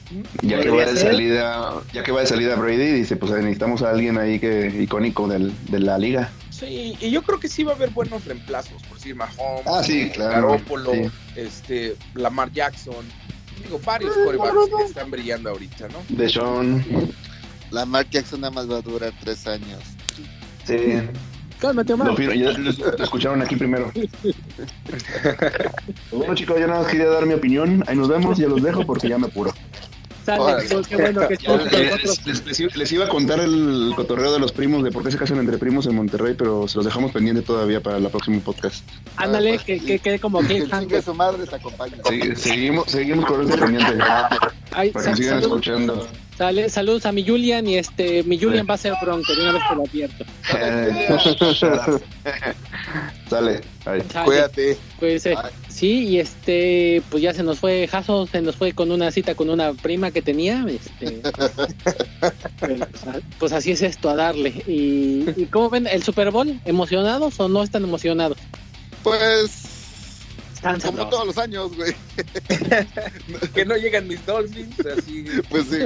Ya 0.41 0.59
que 0.61 0.69
va 0.69 0.85
de 0.85 0.97
salida, 0.97 1.73
ya 1.93 2.03
que 2.03 2.11
va 2.11 2.21
de 2.21 2.27
salida 2.27 2.55
Brady, 2.55 2.91
dice, 2.91 3.15
pues 3.15 3.31
necesitamos 3.31 3.81
a 3.81 3.89
alguien 3.89 4.17
ahí 4.17 4.39
que 4.39 4.67
icónico 4.81 5.27
del, 5.27 5.53
de 5.69 5.79
la 5.79 5.97
liga. 5.97 6.31
Sí, 6.49 6.95
y 6.99 7.09
yo 7.09 7.23
creo 7.23 7.39
que 7.39 7.47
sí 7.47 7.63
va 7.63 7.71
a 7.71 7.75
haber 7.75 7.89
buenos 7.89 8.25
reemplazos, 8.25 8.83
por 8.83 8.97
decir 8.97 9.15
Mahomes, 9.15 9.65
ah, 9.65 9.81
sí, 9.83 10.11
claro, 10.13 10.57
este, 11.35 11.95
Lamar 12.13 12.51
Jackson, 12.51 13.03
digo, 13.61 13.79
varios 13.83 14.15
corebacks 14.15 14.69
que 14.77 14.83
están 14.83 15.11
brillando 15.11 15.49
ahorita, 15.49 15.87
¿no? 15.89 15.97
De 16.09 16.29
Sean. 16.29 16.83
Lamar 17.71 18.07
Jackson 18.09 18.41
nada 18.41 18.51
más 18.51 18.69
va 18.69 18.77
a 18.77 18.81
durar 18.81 19.13
tres 19.21 19.47
años. 19.47 19.79
Sí. 20.65 20.99
Cálmate, 21.59 21.93
Omar. 21.93 22.07
Lo, 22.07 22.33
ya 22.33 22.51
lo, 22.57 23.03
escucharon 23.03 23.41
aquí 23.41 23.55
primero. 23.55 23.91
bueno, 26.11 26.35
chicos, 26.35 26.59
yo 26.59 26.67
nada 26.67 26.81
más 26.81 26.91
quería 26.91 27.07
dar 27.07 27.25
mi 27.25 27.33
opinión. 27.33 27.83
Ahí 27.87 27.95
nos 27.95 28.09
vemos, 28.09 28.37
ya 28.37 28.47
los 28.47 28.63
dejo 28.63 28.85
porque 28.85 29.07
ya 29.07 29.17
me 29.17 29.27
apuro. 29.27 29.53
Sale, 30.25 30.67
qué 30.87 30.95
bueno 30.97 31.27
que 31.27 31.35
les, 32.25 32.45
les, 32.45 32.75
les, 32.77 32.91
iba 32.91 33.05
a 33.05 33.09
contar 33.09 33.39
el 33.39 33.93
cotorreo 33.95 34.31
de 34.31 34.39
los 34.39 34.51
primos, 34.51 34.83
de 34.83 34.91
por 34.91 35.03
qué 35.03 35.11
se 35.11 35.17
casan 35.17 35.39
entre 35.39 35.57
primos 35.57 35.87
en 35.87 35.95
Monterrey, 35.95 36.35
pero 36.37 36.67
se 36.67 36.77
los 36.77 36.85
dejamos 36.85 37.11
pendiente 37.11 37.41
todavía 37.41 37.81
para 37.81 37.97
el 37.97 38.07
próximo 38.09 38.39
podcast. 38.41 38.87
Ándale, 39.17 39.57
que 39.59 39.79
quede 39.79 39.99
que, 39.99 40.19
como 40.19 40.39
que... 40.47 40.67
que 40.87 41.01
su 41.01 41.13
madre 41.13 41.45
te 41.47 41.55
acompañe. 41.55 41.95
Sí, 42.07 42.35
seguimos, 42.35 42.91
seguimos 42.91 43.25
con 43.25 43.47
ese 43.47 43.57
pendiente. 43.57 43.97
Ay, 44.71 44.91
para 44.91 45.11
que 45.11 45.15
sigan 45.17 45.39
escuchando. 45.39 46.07
Sale, 46.37 46.69
saludos 46.69 47.05
a 47.05 47.11
mi 47.11 47.25
Julian 47.25 47.67
y 47.67 47.77
este, 47.77 48.23
mi 48.23 48.39
Julian 48.39 48.65
va 48.69 48.75
a 48.75 48.77
ser 48.77 48.93
bronco, 49.01 49.35
de 49.35 49.41
una 49.41 49.51
vez 49.53 49.63
te 49.69 49.75
lo 49.75 49.83
advierto. 49.83 50.25
Sale, 53.29 53.61
cuídate. 54.25 54.77
Cuídese. 54.97 55.35
Sí, 55.81 56.09
y 56.09 56.19
este, 56.19 57.01
pues 57.09 57.23
ya 57.23 57.33
se 57.33 57.41
nos 57.41 57.57
fue 57.57 57.87
Jaso, 57.87 58.27
se 58.27 58.39
nos 58.43 58.55
fue 58.55 58.73
con 58.73 58.91
una 58.91 59.09
cita 59.09 59.33
con 59.33 59.49
una 59.49 59.73
prima 59.73 60.11
que 60.11 60.21
tenía. 60.21 60.63
Este, 60.69 61.23
pues, 62.59 62.81
pues, 63.39 63.51
así 63.51 63.71
es 63.71 63.81
esto, 63.81 64.07
a 64.11 64.15
darle. 64.15 64.49
¿Y, 64.67 65.25
¿Y 65.35 65.47
cómo 65.49 65.71
ven 65.71 65.87
el 65.87 66.03
Super 66.03 66.29
Bowl? 66.29 66.61
¿Emocionados 66.65 67.39
o 67.39 67.49
no 67.49 67.63
están 67.63 67.83
emocionados? 67.83 68.37
Pues 69.01 69.71
como 70.61 71.09
todos 71.09 71.25
los 71.25 71.37
años, 71.39 71.75
güey. 71.75 71.95
que 73.55 73.65
no 73.65 73.75
llegan 73.75 74.07
mis 74.07 74.23
Dolphins, 74.23 74.85
así. 74.85 75.25
Pues 75.49 75.65
sí, 75.65 75.77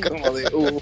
como 0.08 0.30
de. 0.30 0.54
Uh. 0.54 0.80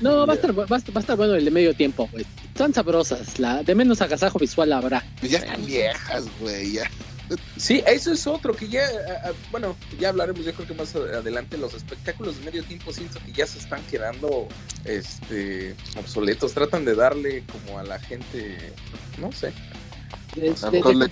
No, 0.00 0.24
va 0.24 0.34
a, 0.34 0.36
estar, 0.36 0.56
va, 0.56 0.66
a 0.70 1.00
estar, 1.00 1.16
bueno 1.16 1.34
el 1.34 1.44
de 1.44 1.50
medio 1.50 1.74
tiempo, 1.74 2.08
güey. 2.12 2.24
Están 2.46 2.72
sabrosas, 2.72 3.40
la 3.40 3.64
de 3.64 3.74
menos 3.74 4.00
agasajo 4.00 4.38
visual 4.38 4.72
habrá. 4.72 5.04
Ya 5.22 5.38
están 5.38 5.66
viejas, 5.66 6.26
güey, 6.40 6.74
ya. 6.74 6.90
Sí, 7.56 7.82
eso 7.86 8.12
es 8.12 8.26
otro 8.26 8.54
que 8.54 8.68
ya, 8.68 8.88
bueno, 9.50 9.76
ya 9.98 10.08
hablaremos, 10.08 10.44
yo 10.44 10.52
creo 10.52 10.66
que 10.66 10.74
más 10.74 10.94
adelante 10.94 11.56
los 11.56 11.74
espectáculos 11.74 12.38
de 12.38 12.44
medio 12.46 12.64
tiempo 12.64 12.92
siento 12.92 13.20
que 13.24 13.32
ya 13.32 13.46
se 13.46 13.58
están 13.58 13.82
quedando 13.84 14.48
este 14.84 15.74
obsoletos, 15.96 16.54
tratan 16.54 16.84
de 16.84 16.94
darle 16.94 17.44
como 17.44 17.78
a 17.78 17.84
la 17.84 17.98
gente, 18.00 18.58
no 19.18 19.30
sé. 19.32 19.52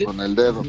con 0.04 0.20
el 0.20 0.34
dedo. 0.34 0.62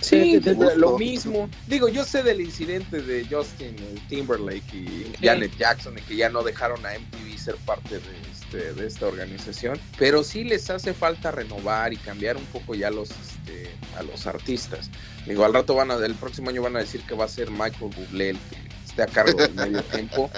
Sí, 0.00 0.40
lo 0.76 0.98
mismo. 0.98 1.48
Digo, 1.66 1.88
yo 1.88 2.04
sé 2.04 2.22
del 2.22 2.40
incidente 2.40 3.02
de 3.02 3.26
Justin 3.30 3.76
Timberlake 4.08 4.74
y 4.74 5.12
Janet 5.22 5.56
Jackson 5.58 5.98
y 5.98 6.00
que 6.02 6.16
ya 6.16 6.30
no 6.30 6.42
dejaron 6.42 6.84
a 6.86 6.90
MTV 6.98 7.38
ser 7.38 7.56
parte 7.56 7.96
de, 7.96 8.29
este, 8.50 8.72
de 8.74 8.86
esta 8.86 9.06
organización, 9.06 9.78
pero 9.96 10.24
sí 10.24 10.42
les 10.42 10.70
hace 10.70 10.92
falta 10.92 11.30
renovar 11.30 11.92
y 11.92 11.96
cambiar 11.96 12.36
un 12.36 12.44
poco 12.46 12.74
ya 12.74 12.90
los 12.90 13.10
este, 13.10 13.70
a 13.96 14.02
los 14.02 14.26
artistas. 14.26 14.90
Digo, 15.24 15.44
al 15.44 15.54
rato 15.54 15.74
van 15.76 15.92
a, 15.92 15.94
el 15.94 16.14
próximo 16.16 16.50
año 16.50 16.62
van 16.62 16.74
a 16.74 16.80
decir 16.80 17.00
que 17.02 17.14
va 17.14 17.26
a 17.26 17.28
ser 17.28 17.50
Michael 17.50 17.92
Bublé 17.96 18.30
el 18.30 18.38
que 18.38 18.56
esté 18.88 19.02
a 19.02 19.06
cargo 19.06 19.38
del 19.38 19.54
medio 19.54 19.82
tiempo. 19.84 20.30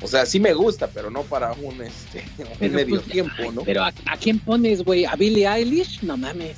O 0.00 0.08
sea, 0.08 0.24
sí 0.24 0.40
me 0.40 0.54
gusta, 0.54 0.88
pero 0.88 1.10
no 1.10 1.22
para 1.24 1.52
un, 1.52 1.82
este, 1.82 2.24
un 2.60 2.72
medio 2.72 2.96
pues, 2.96 3.12
tiempo, 3.12 3.52
¿no? 3.52 3.62
Pero 3.62 3.82
¿a, 3.82 3.92
¿a 4.06 4.16
quién 4.16 4.38
pones, 4.38 4.82
güey? 4.82 5.04
¿A 5.04 5.14
Billie 5.14 5.46
Eilish? 5.46 6.02
No 6.02 6.16
mames. 6.16 6.56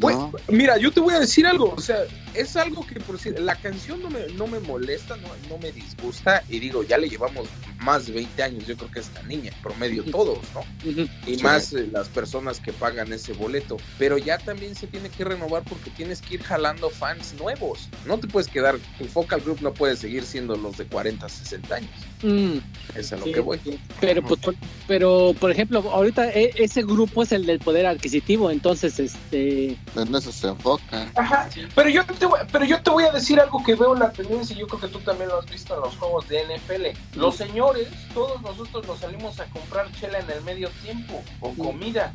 Pues 0.00 0.16
mira, 0.48 0.78
yo 0.78 0.90
te 0.92 1.00
voy 1.00 1.14
a 1.14 1.20
decir 1.20 1.46
algo, 1.46 1.74
o 1.76 1.80
sea, 1.80 1.98
es 2.34 2.56
algo 2.56 2.86
que 2.86 3.00
por 3.00 3.18
si 3.18 3.30
la 3.30 3.56
canción 3.56 4.02
no 4.02 4.10
me, 4.10 4.26
no 4.34 4.46
me 4.46 4.60
molesta, 4.60 5.16
no, 5.16 5.28
no 5.48 5.58
me 5.58 5.72
disgusta, 5.72 6.42
y 6.48 6.58
digo, 6.58 6.82
ya 6.82 6.98
le 6.98 7.08
llevamos 7.08 7.48
más 7.80 8.06
de 8.06 8.12
20 8.12 8.42
años, 8.42 8.66
yo 8.66 8.76
creo 8.76 8.90
que 8.90 9.00
esta 9.00 9.22
niña, 9.22 9.52
promedio 9.62 10.04
todos, 10.04 10.38
¿no? 10.54 10.64
Y 11.26 11.36
más 11.38 11.72
eh, 11.72 11.88
las 11.92 12.08
personas 12.08 12.60
que 12.60 12.72
pagan 12.72 13.12
ese 13.12 13.32
boleto, 13.32 13.76
pero 13.98 14.18
ya 14.18 14.38
también 14.38 14.74
se 14.74 14.86
tiene 14.86 15.08
que 15.10 15.24
renovar 15.24 15.62
porque 15.64 15.90
tienes 15.90 16.20
que 16.20 16.34
ir 16.34 16.42
jalando 16.42 16.90
fans 16.90 17.34
nuevos, 17.38 17.88
no 18.06 18.18
te 18.18 18.26
puedes 18.26 18.48
quedar, 18.48 18.76
tu 18.98 19.04
focal 19.04 19.40
group 19.40 19.60
no 19.60 19.72
puede 19.72 19.96
seguir 19.96 20.24
siendo 20.24 20.56
los 20.56 20.78
de 20.78 20.86
40, 20.86 21.28
60 21.28 21.74
años. 21.74 21.90
Mm. 22.22 22.58
Es 22.96 23.12
a 23.12 23.16
lo 23.16 23.24
que 23.24 23.40
voy. 23.40 23.60
Pero, 24.00 24.22
pues, 24.22 24.40
pero, 24.86 25.34
por 25.38 25.50
ejemplo, 25.50 25.80
ahorita 25.90 26.30
e, 26.32 26.52
ese 26.56 26.82
grupo 26.82 27.22
es 27.22 27.32
el 27.32 27.46
del 27.46 27.58
poder 27.58 27.86
adquisitivo, 27.86 28.50
entonces, 28.50 28.98
este... 28.98 29.67
En 29.96 30.14
eso 30.14 30.32
se 30.32 30.48
enfoca. 30.48 31.10
Ajá, 31.14 31.48
pero 31.74 31.88
yo, 31.88 32.04
te 32.04 32.26
voy, 32.26 32.40
pero 32.50 32.64
yo 32.64 32.80
te 32.82 32.90
voy 32.90 33.04
a 33.04 33.10
decir 33.10 33.40
algo 33.40 33.62
que 33.64 33.74
veo 33.74 33.94
en 33.94 34.00
la 34.00 34.12
tendencia, 34.12 34.54
y 34.54 34.60
yo 34.60 34.66
creo 34.66 34.80
que 34.80 34.88
tú 34.88 35.00
también 35.00 35.28
lo 35.28 35.38
has 35.38 35.50
visto 35.50 35.74
en 35.74 35.80
los 35.80 35.96
juegos 35.96 36.28
de 36.28 36.44
NFL. 36.44 37.18
Los 37.18 37.36
señores, 37.36 37.88
todos 38.14 38.40
nosotros 38.42 38.86
nos 38.86 38.98
salimos 39.00 39.40
a 39.40 39.46
comprar 39.46 39.90
chela 39.92 40.18
en 40.20 40.30
el 40.30 40.42
medio 40.42 40.70
tiempo, 40.82 41.22
o 41.40 41.52
comida. 41.54 42.12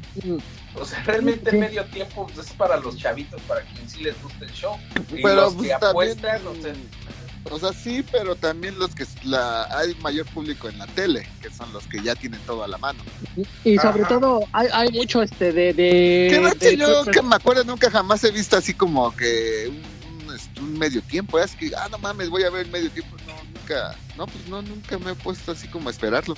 O 0.76 0.86
sea, 0.86 1.04
realmente 1.04 1.50
el 1.50 1.60
medio 1.60 1.86
tiempo 1.86 2.28
es 2.40 2.54
para 2.54 2.78
los 2.78 2.98
chavitos, 2.98 3.42
para 3.44 3.62
quien 3.62 3.90
sí 3.90 4.04
les 4.04 4.22
guste 4.22 4.46
el 4.46 4.52
show. 4.52 4.78
Y 5.12 5.22
pero 5.22 5.36
los 5.36 5.54
que 5.54 5.58
pues, 5.58 5.84
apuestan, 5.84 6.48
o 6.48 6.56
sea, 6.56 6.74
o 7.50 7.60
sea, 7.60 7.74
sí, 7.74 8.04
pero 8.12 8.36
también 8.36 8.78
los 8.80 8.96
que 8.96 9.06
la, 9.24 9.66
hay 9.78 9.94
mayor 9.96 10.26
público 10.28 10.70
en 10.70 10.78
la 10.78 10.88
tele, 10.88 11.28
que 11.42 11.50
son 11.50 11.72
los 11.74 11.86
que 11.88 12.02
ya 12.02 12.16
tienen 12.16 12.40
todo 12.42 12.64
a 12.64 12.68
la 12.68 12.78
mano. 12.78 13.04
Y 13.64 13.78
sobre 13.78 14.06
todo 14.06 14.42
hay, 14.54 14.68
hay 14.74 14.92
mucho 14.92 15.22
este 15.22 15.52
de... 15.52 15.74
de, 15.74 16.56
que 16.60 16.78
yo 16.78 17.04
que 17.06 17.22
me 17.22 17.36
acuerdo 17.36 17.64
nunca 17.64 17.92
jamás 17.92 18.24
he 18.24 18.32
visto 18.32 18.58
así 18.58 18.74
como 18.74 19.16
que 19.16 19.70
un, 19.70 20.36
este, 20.36 20.60
un, 20.62 20.78
medio 20.78 21.02
tiempo, 21.02 21.38
es 21.40 21.56
que, 21.56 21.72
ah, 21.78 21.88
no 21.92 21.98
mames, 21.98 22.30
voy 22.30 22.44
a 22.44 22.50
ver 22.50 22.68
medio 22.68 22.90
tiempo. 22.90 23.18
No, 23.28 23.34
nunca, 23.64 23.96
no, 24.18 24.26
pues 24.28 24.48
no, 24.48 24.62
nunca 24.62 24.98
me 25.00 25.12
he 25.12 25.16
puesto 25.16 25.52
así 25.54 25.68
como 25.68 25.90
a 25.90 25.92
esperarlo. 25.92 26.36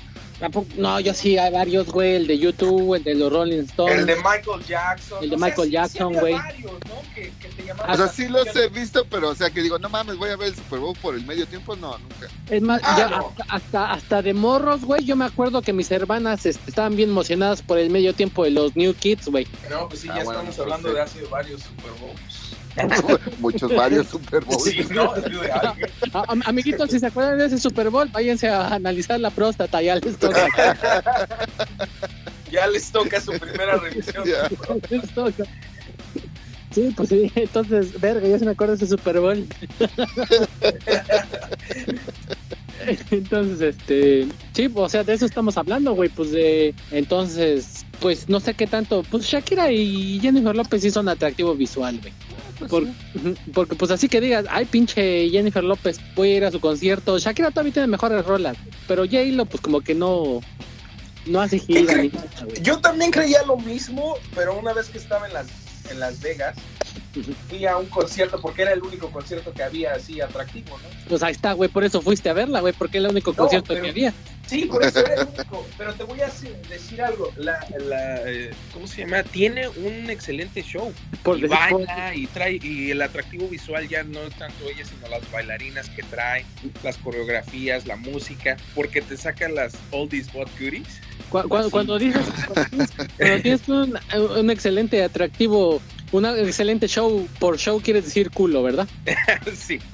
No, 0.78 1.00
yo 1.00 1.14
sí, 1.14 1.38
hay 1.38 1.52
varios, 1.52 1.88
güey. 1.88 2.16
El 2.16 2.28
de 2.28 2.38
YouTube, 2.38 2.96
el 2.96 3.04
de 3.04 3.16
los 3.16 3.32
Rolling 3.32 3.64
Stones. 3.64 4.00
El 4.00 4.06
de 4.06 4.16
Michael 4.18 4.66
Jackson. 4.68 5.24
El 5.24 5.30
de 5.30 5.38
Michael 5.38 5.72
Jackson, 5.72 6.14
güey. 6.14 6.36
o 6.36 7.96
sea, 7.96 8.08
sí 8.10 8.28
los 8.28 8.54
he 8.56 8.68
visto, 8.70 9.06
pero 9.10 9.30
o 9.30 9.36
sea, 9.36 9.50
que 9.50 9.62
digo, 9.62 9.80
no 9.80 9.90
mames, 9.90 10.18
voy 10.18 10.30
a 10.30 10.36
ver 10.36 10.50
el 10.50 10.56
Super 10.56 10.80
Bowl 10.80 10.98
por 11.02 11.16
el 11.16 11.26
medio 11.26 11.48
tiempo. 11.48 11.76
No, 11.76 11.98
nunca. 11.98 12.28
Es 12.50 12.62
más, 12.62 12.82
ah, 12.84 12.96
ya 12.98 13.46
hasta, 13.48 13.94
hasta, 13.94 14.22
de 14.22 14.34
morros, 14.34 14.82
güey. 14.82 15.06
Yo 15.06 15.16
me 15.16 15.26
acuerdo 15.26 15.62
que 15.62 15.74
mis 15.74 15.90
hermanas 15.92 16.46
este, 16.46 16.70
estaban 16.70 16.96
bien 16.96 17.10
emocionadas 17.10 17.62
por 17.62 17.78
el 17.78 17.90
medio 17.90 18.14
tiempo 18.14 18.44
de 18.44 18.52
los 18.52 18.76
New 18.76 18.94
Kids, 18.94 19.30
güey. 19.30 19.48
No, 19.70 19.88
pues 19.88 20.02
sí, 20.02 20.08
ya 20.08 20.16
ah, 20.16 20.22
estamos 20.24 20.60
hablando 20.60 20.94
de 20.94 21.02
hace 21.02 21.24
varios 21.26 21.62
Super 21.62 21.92
Bowls. 22.02 22.55
Muchos, 23.40 23.74
varios 23.76 24.08
Super 24.08 24.44
Bowls. 24.44 24.64
Sí, 24.64 24.86
no, 24.92 25.14
amiguitos, 26.46 26.90
si 26.90 27.00
se 27.00 27.08
acuerdan 27.08 27.38
de 27.38 27.46
ese 27.46 27.60
Super 27.60 27.90
Bowl, 27.90 28.10
váyanse 28.10 28.50
a 28.50 28.68
analizar 28.68 29.20
la 29.20 29.30
próstata, 29.30 29.82
ya 29.82 29.96
les 29.96 30.18
toca. 30.18 30.48
ya 32.52 32.68
les 32.68 32.92
toca 32.92 33.22
su 33.22 33.32
primera 33.34 33.78
revisión. 33.78 34.24
les 34.90 35.14
toca. 35.14 35.44
Sí, 36.72 36.94
pues 36.96 37.10
sí, 37.10 37.32
entonces, 37.36 38.00
verga, 38.02 38.28
ya 38.28 38.38
se 38.38 38.46
me 38.46 38.52
acuerda 38.52 38.76
de 38.76 38.84
ese 38.84 38.88
Super 38.88 39.22
Bowl. 39.22 39.48
entonces, 43.12 43.62
este, 43.62 44.28
sí, 44.52 44.70
o 44.74 44.90
sea, 44.90 45.06
de 45.06 45.14
eso 45.14 45.26
estamos 45.26 45.58
hablando, 45.58 45.94
güey, 45.94 46.10
pues 46.10 46.32
de, 46.32 46.76
entonces, 46.92 47.86
pues 48.02 48.28
no 48.28 48.42
sé 48.42 48.54
qué 48.56 48.68
tanto, 48.68 49.04
pues 49.04 49.24
Shakira 49.24 49.72
y 49.72 50.20
Jennifer 50.20 50.54
López 50.54 50.82
sí 50.82 50.92
son 50.92 51.08
atractivo 51.08 51.56
visual, 51.56 51.98
güey. 52.02 52.12
Pues 52.60 52.84
porque 53.54 53.76
pues 53.76 53.92
así 53.92 54.08
que 54.08 54.22
digas, 54.22 54.46
ay 54.50 54.66
pinche 54.66 55.30
Jennifer 55.30 55.64
López, 55.64 56.00
voy 56.16 56.32
a 56.32 56.38
ir 56.38 56.46
a 56.46 56.52
su 56.52 56.60
concierto. 56.60 57.18
Shakira 57.18 57.52
todavía 57.52 57.74
tiene 57.74 57.88
mejores 57.88 58.26
rolas, 58.26 58.58
pero 58.88 59.04
J-Lo 59.04 59.46
pues 59.46 59.62
como 59.62 59.82
que 59.82 59.94
no, 59.94 60.42
no 61.26 61.42
hace 61.42 61.60
gira. 61.60 61.94
Yo 62.62 62.80
también 62.80 63.12
creía 63.12 63.44
lo 63.44 63.58
mismo, 63.58 64.16
pero 64.34 64.58
una 64.58 64.74
vez 64.74 64.90
que 64.90 64.98
estaba 64.98 65.28
en 65.28 65.34
las, 65.34 65.48
en 65.90 66.00
Las 66.00 66.22
Vegas, 66.22 66.56
fui 67.24 67.66
a 67.66 67.78
un 67.78 67.88
concierto 67.88 68.40
porque 68.42 68.64
era 68.64 68.74
el 68.74 68.82
único 68.82 69.12
concierto 69.12 69.54
que 69.54 69.64
había 69.64 69.94
así 69.94 70.22
atractivo, 70.22 70.78
¿no? 70.78 70.90
Pues 71.08 71.24
ahí 71.24 71.32
está, 71.32 71.54
güey, 71.54 71.70
por 71.70 71.84
eso 71.84 72.02
fuiste 72.02 72.30
a 72.30 72.34
verla, 72.34 72.62
güey, 72.62 72.74
porque 72.74 72.98
era 72.98 73.08
el 73.08 73.12
único 73.12 73.34
concierto 73.34 73.74
que 73.80 73.90
había. 73.90 74.14
Sí, 74.48 74.66
por 74.66 74.84
eso 74.84 75.00
era 75.00 75.16
el 75.16 75.28
único. 75.28 75.66
Pero 75.78 75.94
te 75.94 76.04
voy 76.04 76.22
a 76.22 76.30
decir 76.70 77.02
algo. 77.02 77.32
La, 77.38 77.66
la, 77.80 78.22
eh, 78.30 78.52
¿Cómo 78.74 78.86
se 78.86 79.02
llama? 79.02 79.24
Tiene 79.24 79.68
un 79.68 80.10
excelente 80.10 80.62
show. 80.62 80.94
Por 81.24 81.40
y 81.40 81.48
baila 81.48 82.14
y 82.14 82.28
trae. 82.28 82.60
Y 82.62 82.92
el 82.92 83.02
atractivo 83.02 83.48
visual 83.48 83.88
ya 83.88 84.04
no 84.04 84.22
es 84.22 84.36
tanto 84.36 84.70
ella, 84.70 84.86
sino 84.86 85.08
las 85.08 85.30
bailarinas 85.32 85.90
que 85.90 86.04
trae, 86.04 86.46
las 86.84 86.98
coreografías, 86.98 87.88
la 87.88 87.96
música. 87.96 88.58
Porque 88.76 89.02
te 89.02 89.18
sacan 89.18 89.56
las 89.56 89.74
oldies 89.92 90.32
but 90.32 90.50
goodies. 90.60 91.02
Cuando, 91.30 91.98
dices, 91.98 92.22
cuando 93.18 93.42
tienes 93.42 93.68
un, 93.68 93.98
un 94.38 94.50
excelente 94.52 95.04
atractivo 95.04 95.82
un 96.18 96.26
excelente 96.26 96.88
show, 96.88 97.28
por 97.40 97.58
show 97.58 97.82
quieres 97.82 98.06
decir 98.06 98.32
culo, 98.32 98.64
¿verdad? 98.64 98.88
sí. 99.56 99.80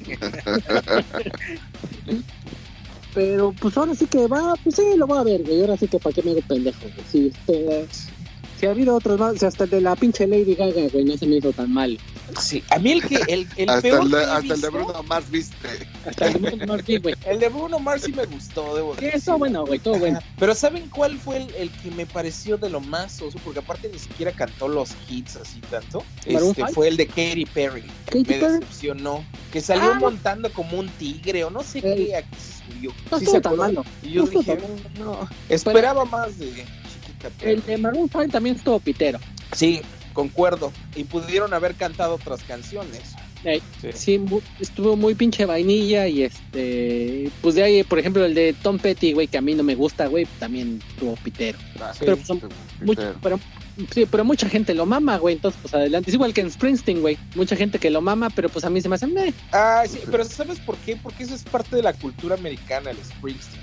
Pero 3.14 3.54
pues 3.60 3.76
ahora 3.78 3.94
sí 3.94 4.06
que 4.06 4.28
va, 4.28 4.56
pues 4.64 4.76
sí, 4.76 4.84
lo 4.96 5.06
voy 5.06 5.18
a 5.18 5.24
ver, 5.24 5.44
güey. 5.44 5.62
Ahora 5.62 5.76
sí 5.78 5.88
que 5.88 6.00
para 6.00 6.14
qué 6.14 6.24
me 6.24 6.32
hago 6.32 6.42
pendejo, 6.48 6.80
güey. 6.82 6.94
Sí, 7.12 7.32
este, 7.34 7.86
si 8.60 8.66
ha 8.66 8.72
habido 8.72 8.96
otros 8.96 9.20
más, 9.20 9.44
hasta 9.44 9.66
el 9.66 9.70
de 9.70 9.82
la 9.82 9.96
pinche 9.96 10.28
Lady 10.28 10.56
Gaga, 10.56 10.88
güey, 10.94 11.04
no 11.04 11.18
se 11.18 11.26
me 11.26 11.38
hizo 11.38 11.52
tan 11.52 11.74
mal. 11.74 12.00
Sí, 12.40 12.64
a 12.70 12.80
mí 12.80 12.92
el 12.92 13.08
que, 13.08 13.16
el, 13.28 13.48
el 13.58 13.70
hasta 13.70 13.82
peor 13.82 14.04
el 14.04 14.12
de, 14.12 14.24
Hasta 14.24 14.54
el 14.54 14.62
de 14.62 14.70
Bruno 14.70 15.04
Mars, 15.04 15.30
viste. 15.30 15.56
Hasta 16.06 16.28
el 16.28 16.34
de 16.34 16.40
Bruno 16.40 16.68
Mars, 16.68 16.84
sí, 16.86 16.98
güey. 16.98 17.16
El 17.26 17.40
de 17.40 17.50
Bruno 17.50 17.80
Mars 17.80 18.04
sí 18.04 18.14
me 18.14 18.26
gustó, 18.26 18.76
debo 18.76 18.96
decir. 18.96 19.20
Sí, 19.20 19.26
todo 19.26 19.38
bueno, 19.38 19.66
güey, 19.66 19.80
todo 19.80 19.98
bueno. 19.98 20.20
Pero 20.40 20.56
¿saben 20.56 20.90
cuál 20.90 21.18
fue 21.18 21.38
el, 21.38 21.56
el, 21.56 21.72
que 21.72 21.92
me 21.92 22.06
pareció 22.06 22.58
de 22.58 22.70
lo 22.70 22.80
más 22.80 23.22
oso? 23.22 23.40
Porque 23.44 23.60
aparte 23.60 23.90
ni 23.90 24.00
siquiera 24.00 24.32
cantó 24.32 24.68
los 24.68 24.92
hits 25.10 25.36
así 25.36 25.60
tanto. 25.70 26.04
Este 26.26 26.68
fue 26.68 26.88
el 26.88 26.98
de 26.98 27.08
Katy 27.08 27.46
Perry. 27.54 27.84
me 28.14 28.24
decepcionó. 28.24 29.24
Que 29.52 29.60
salió 29.60 29.92
ah. 29.92 30.00
montando 30.00 30.52
como 30.54 30.80
un 30.80 30.88
tigre 30.90 31.44
o 31.44 31.50
no 31.50 31.62
sé 31.62 31.82
qué, 31.82 32.16
aquí 32.16 32.36
se 32.38 32.64
subió. 32.64 32.94
No 33.12 33.20
sí 33.20 33.26
se 33.26 33.42
tan 33.42 33.58
malo. 33.58 33.84
Y 34.02 34.12
yo 34.12 34.26
dije, 34.26 34.58
no, 34.98 35.28
esperaba 35.50 36.06
más 36.06 36.38
de 36.40 36.48
Chiquita 36.48 37.30
Perry. 37.38 37.52
El 37.52 37.66
de 37.66 37.78
Maroon 37.78 38.10
5 38.10 38.28
también 38.30 38.56
estuvo 38.56 38.80
pitero. 38.80 39.20
Sí, 39.52 39.82
concuerdo. 40.12 40.72
Y 40.96 41.04
pudieron 41.06 41.54
haber 41.54 41.76
cantado 41.76 42.16
otras 42.16 42.44
canciones. 42.44 43.16
sí. 43.94 44.24
estuvo 44.60 44.96
muy 44.96 45.16
pinche 45.16 45.46
vainilla 45.46 46.08
y 46.08 46.24
este, 46.24 47.32
pues 47.42 47.56
de 47.56 47.64
ahí, 47.64 47.84
por 47.84 47.98
ejemplo, 47.98 48.24
el 48.24 48.36
de 48.36 48.54
Tom 48.54 48.78
Petty, 48.78 49.14
güey, 49.14 49.28
que 49.28 49.38
a 49.38 49.42
mí 49.42 49.56
no 49.56 49.64
me 49.64 49.76
gusta, 49.76 50.06
güey, 50.08 50.28
también 50.40 50.82
estuvo 50.90 51.16
pitero. 51.16 51.58
Ah, 51.80 51.92
pero, 52.00 52.18
pues, 52.86 53.00
pero 53.22 53.40
Sí, 53.94 54.06
pero 54.06 54.24
mucha 54.24 54.50
gente 54.50 54.74
lo 54.74 54.86
mama, 54.86 55.18
güey, 55.18 55.36
entonces 55.36 55.60
pues 55.62 55.74
adelante. 55.74 56.10
Es 56.10 56.16
igual 56.16 56.34
que 56.34 56.42
en 56.42 56.52
Springsteen, 56.52 57.02
güey. 57.02 57.18
Mucha 57.36 57.56
gente 57.56 57.80
que 57.80 57.90
lo 57.90 58.02
mama, 58.02 58.30
pero 58.30 58.50
pues 58.50 58.66
a 58.66 58.70
mí 58.70 58.82
se 58.82 58.90
me 58.90 58.96
hace... 58.96 59.08
Meh. 59.08 59.34
Ah, 59.52 59.84
sí, 59.88 60.00
pero 60.10 60.24
¿sabes 60.24 60.60
por 60.60 60.78
qué? 60.78 60.96
Porque 60.96 61.24
eso 61.24 61.36
es 61.36 61.44
parte 61.44 61.76
de 61.76 61.84
la 61.84 61.94
cultura 61.94 62.36
americana, 62.36 62.92
el 62.92 62.98
Springsteen. 62.98 63.62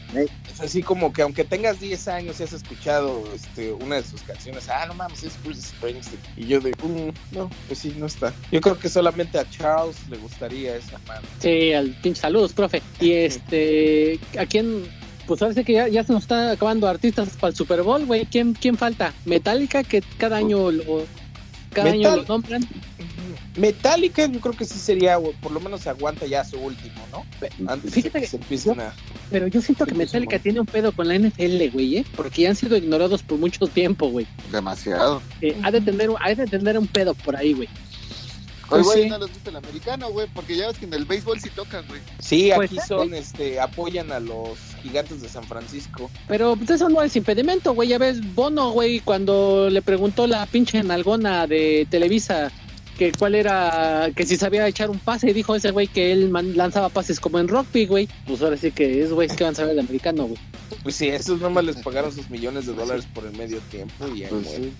Es 0.51 0.61
así 0.61 0.83
como 0.83 1.12
que 1.12 1.23
aunque 1.23 1.44
tengas 1.44 1.81
10 1.81 2.09
años 2.09 2.40
y 2.40 2.42
has 2.42 2.53
escuchado 2.53 3.25
este, 3.35 3.73
una 3.73 3.97
de 3.97 4.03
sus 4.03 4.23
canciones, 4.23 4.68
ah, 4.68 4.87
no 4.87 4.94
mames, 4.94 5.23
es 5.23 5.33
Bruce 5.44 5.62
Springsteen. 5.62 6.21
Y 6.37 6.47
yo 6.47 6.61
de, 6.61 6.71
mm, 6.71 7.37
no, 7.37 7.51
pues 7.66 7.81
sí, 7.81 7.94
no 7.97 8.07
está. 8.07 8.33
Yo 8.51 8.61
creo 8.61 8.79
que 8.79 8.88
solamente 8.88 9.38
a 9.38 9.49
Charles 9.51 9.97
le 10.09 10.16
gustaría 10.16 10.77
esa 10.77 10.99
mano. 11.07 11.27
Sí, 11.38 11.73
al 11.73 11.90
pinche 12.03 12.23
saludos, 12.23 12.53
profe. 12.53 12.83
Y 13.01 13.12
este, 13.12 14.18
¿a 14.38 14.47
quién 14.47 14.85
pues 15.29 15.41
parece 15.41 15.62
que 15.62 15.75
ya, 15.75 16.03
se 16.03 16.12
nos 16.12 16.23
está 16.23 16.53
acabando 16.53 16.88
artistas 16.88 17.29
para 17.38 17.51
el 17.51 17.57
Super 17.57 17.83
Bowl, 17.83 18.07
güey. 18.07 18.25
¿Quién, 18.25 18.55
¿Quién 18.55 18.79
falta? 18.79 19.12
Metallica, 19.27 19.85
que 19.85 20.03
cada 20.17 20.38
año 20.38 20.71
lo, 20.71 21.05
cada 21.71 21.91
año 21.91 22.17
lo 22.17 22.25
nombran. 22.25 22.67
Metallica 23.57 24.25
yo 24.27 24.41
creo 24.41 24.55
que 24.55 24.64
sí 24.64 24.79
sería, 24.79 25.19
por 25.19 25.53
lo 25.53 25.61
menos 25.61 25.87
aguanta 25.87 26.25
ya 26.27 26.45
su 26.45 26.59
último, 26.59 26.97
¿no? 27.12 27.27
Antes 27.71 27.93
Fíjate 27.93 28.21
que, 28.21 28.27
se 28.27 28.37
empiecen 28.37 28.81
a... 28.81 28.95
Pero 29.31 29.49
yo 29.49 29.61
siento 29.61 29.85
que 29.85 29.95
Metallica 29.95 30.38
tiene 30.38 30.61
un 30.61 30.67
pedo 30.67 30.93
con 30.93 31.09
la 31.09 31.19
NFL, 31.19 31.69
güey, 31.73 31.99
¿eh? 31.99 32.07
Porque 32.17 32.43
ya 32.43 32.51
han 32.51 32.57
sido 32.57 32.77
ignorados 32.77 33.23
por 33.23 33.38
mucho 33.38 33.67
tiempo, 33.67 34.09
güey. 34.09 34.27
Demasiado. 34.51 35.21
Eh, 35.43 35.55
ha, 35.62 35.71
de 35.71 35.83
tener, 35.83 36.09
ha 36.21 36.35
de 36.35 36.47
tener 36.47 36.79
un 36.79 36.87
pedo 36.87 37.14
por 37.14 37.37
ahí, 37.37 37.53
güey. 37.53 37.69
Oye, 38.70 38.83
güey, 38.83 38.98
pues 38.98 39.11
no 39.11 39.18
les 39.18 39.35
gusta 39.35 39.50
el 39.50 39.57
americano, 39.57 40.11
güey, 40.11 40.26
porque 40.35 40.57
ya 40.57 40.68
ves 40.68 40.78
que 40.78 40.85
en 40.85 40.94
el 40.94 41.04
béisbol 41.04 41.40
sí 41.40 41.50
tocan, 41.50 41.87
güey. 41.88 42.00
Sí, 42.18 42.50
pues 42.54 42.70
aquí 42.70 42.78
son, 42.87 43.14
este, 43.14 43.61
apoyan 43.61 44.12
a 44.12 44.20
los 44.20 44.59
gigantes 44.83 45.22
de 45.22 45.28
San 45.28 45.44
Francisco. 45.44 46.11
Pero 46.26 46.57
pues, 46.57 46.70
eso 46.70 46.88
no 46.88 47.02
es 47.02 47.16
impedimento, 47.16 47.72
güey, 47.72 47.88
ya 47.88 47.98
ves, 47.98 48.20
Bono, 48.35 48.70
güey, 48.72 49.00
cuando 49.00 49.70
le 49.70 49.83
preguntó 49.83 50.26
la 50.26 50.46
pinche 50.46 50.83
nalgona 50.83 51.46
de 51.46 51.87
Televisa 51.90 52.52
que 52.98 53.12
cuál 53.12 53.37
era, 53.37 54.11
que 54.14 54.26
si 54.26 54.37
sabía 54.37 54.66
echar 54.66 54.90
un 54.90 54.98
pase, 54.98 55.31
y 55.31 55.33
dijo 55.33 55.54
ese 55.54 55.70
güey 55.70 55.87
que 55.87 56.11
él 56.12 56.33
lanzaba 56.33 56.88
pases 56.88 57.20
como 57.20 57.38
en 57.38 57.46
rugby, 57.46 57.87
güey. 57.87 58.09
Pues 58.26 58.42
ahora 58.42 58.57
sí 58.57 58.72
que 58.72 59.02
es 59.02 59.12
güey 59.12 59.28
que 59.28 59.44
van 59.44 59.52
a 59.52 59.57
saber 59.57 59.72
el 59.72 59.78
americano, 59.78 60.24
güey. 60.24 60.38
Pues 60.83 60.96
sí, 60.96 61.09
esos 61.09 61.40
nomás 61.40 61.64
les 61.64 61.76
pagaron 61.76 62.12
sus 62.12 62.31
millones 62.31 62.66
de 62.66 62.74
dólares 62.74 63.07
por 63.12 63.24
el 63.24 63.37
medio 63.37 63.59
tiempo 63.70 64.07
y 64.09 64.24
ahí, 64.24 64.31
pues 64.31 64.48
sí. 64.48 64.72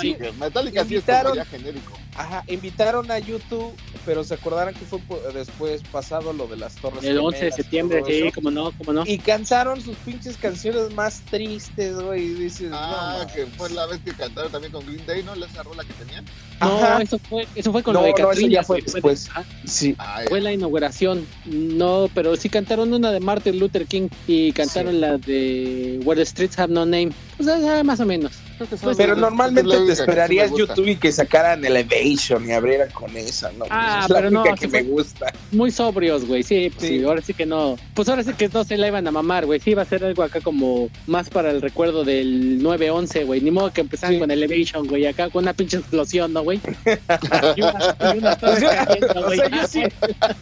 Sí, 0.00 0.16
Metallica 0.38 0.84
sí 0.84 0.96
es 0.96 1.48
genérico. 1.48 1.92
Ajá, 2.16 2.42
invitaron 2.48 3.10
a 3.10 3.18
YouTube, 3.18 3.72
pero 4.04 4.24
se 4.24 4.34
acordaron 4.34 4.74
que 4.74 4.84
fue 4.84 5.00
después 5.32 5.82
pasado 5.92 6.32
lo 6.32 6.48
de 6.48 6.56
las 6.56 6.74
Torres 6.74 7.04
El 7.04 7.18
11 7.18 7.44
de 7.44 7.52
septiembre, 7.52 8.02
sí, 8.06 8.32
como 8.32 8.50
no, 8.50 8.72
como 8.72 8.92
no. 8.92 9.04
Y 9.06 9.18
cantaron 9.18 9.80
sus 9.80 9.96
pinches 9.98 10.36
canciones 10.36 10.92
más 10.94 11.20
tristes, 11.30 11.94
güey, 11.94 12.24
y 12.24 12.34
dices, 12.34 12.70
Ah, 12.72 13.26
que 13.32 13.46
fue 13.46 13.70
la 13.70 13.86
vez 13.86 14.00
que 14.04 14.12
cantaron 14.12 14.50
también 14.50 14.72
con 14.72 14.84
Green 14.84 15.06
Day, 15.06 15.22
¿no? 15.22 15.34
Esa 15.34 15.62
rola 15.62 15.84
que 15.84 15.92
tenían. 15.94 16.24
No, 16.60 16.98
eso 16.98 17.18
fue, 17.18 17.46
eso 17.54 17.70
fue 17.70 17.82
con 17.82 17.94
no, 17.94 18.00
lo 18.00 18.06
de 18.06 18.12
no, 18.20 18.48
ya 18.48 18.62
fue 18.62 18.82
después. 18.82 19.28
sí. 19.64 19.94
Ah, 19.98 20.22
fue 20.28 20.40
la 20.40 20.52
inauguración. 20.52 21.26
No, 21.44 22.08
pero 22.14 22.36
sí 22.36 22.48
cantaron 22.48 22.92
una 22.92 23.12
de 23.12 23.20
Martin 23.20 23.57
Luther 23.58 23.86
King 23.86 24.08
y 24.26 24.52
cantaron 24.52 25.00
la 25.00 25.18
de 25.18 26.00
Where 26.04 26.18
the 26.18 26.26
Streets 26.26 26.58
Have 26.58 26.72
No 26.72 26.86
Name. 26.86 27.12
Pues 27.38 27.84
más 27.84 28.00
o 28.00 28.06
menos. 28.06 28.32
Pues 28.58 28.96
pero 28.96 29.14
normalmente 29.14 29.70
te 29.86 29.92
esperarías 29.92 30.50
YouTube 30.50 30.88
y 30.88 30.96
que 30.96 31.12
sacaran 31.12 31.64
Elevation 31.64 32.44
y 32.48 32.52
abrieran 32.52 32.90
con 32.90 33.16
esa, 33.16 33.52
¿no? 33.52 33.66
Ah, 33.70 34.00
es 34.02 34.10
la 34.10 34.16
pero 34.16 34.30
no, 34.32 34.42
que 34.42 34.66
me 34.66 34.82
gusta. 34.82 35.32
Muy 35.52 35.70
sobrios, 35.70 36.26
güey, 36.26 36.42
sí, 36.42 36.72
pues 36.74 36.88
sí, 36.88 37.04
ahora 37.04 37.22
sí 37.22 37.34
que 37.34 37.46
no. 37.46 37.76
Pues 37.94 38.08
ahora 38.08 38.24
sí 38.24 38.32
que 38.32 38.48
no 38.48 38.64
se 38.64 38.76
la 38.76 38.88
iban 38.88 39.06
a 39.06 39.12
mamar, 39.12 39.46
güey. 39.46 39.60
Sí, 39.60 39.70
iba 39.70 39.82
a 39.82 39.84
ser 39.84 40.04
algo 40.04 40.24
acá 40.24 40.40
como 40.40 40.90
más 41.06 41.30
para 41.30 41.52
el 41.52 41.62
recuerdo 41.62 42.02
del 42.02 42.60
9-11, 42.60 43.26
güey. 43.26 43.40
Ni 43.40 43.52
modo 43.52 43.72
que 43.72 43.82
empezaran 43.82 44.18
con 44.18 44.32
Elevation, 44.32 44.88
güey, 44.88 45.06
acá 45.06 45.30
con 45.30 45.44
una 45.44 45.52
pinche 45.52 45.76
explosión, 45.76 46.32
¿no, 46.32 46.42
güey? 46.42 46.60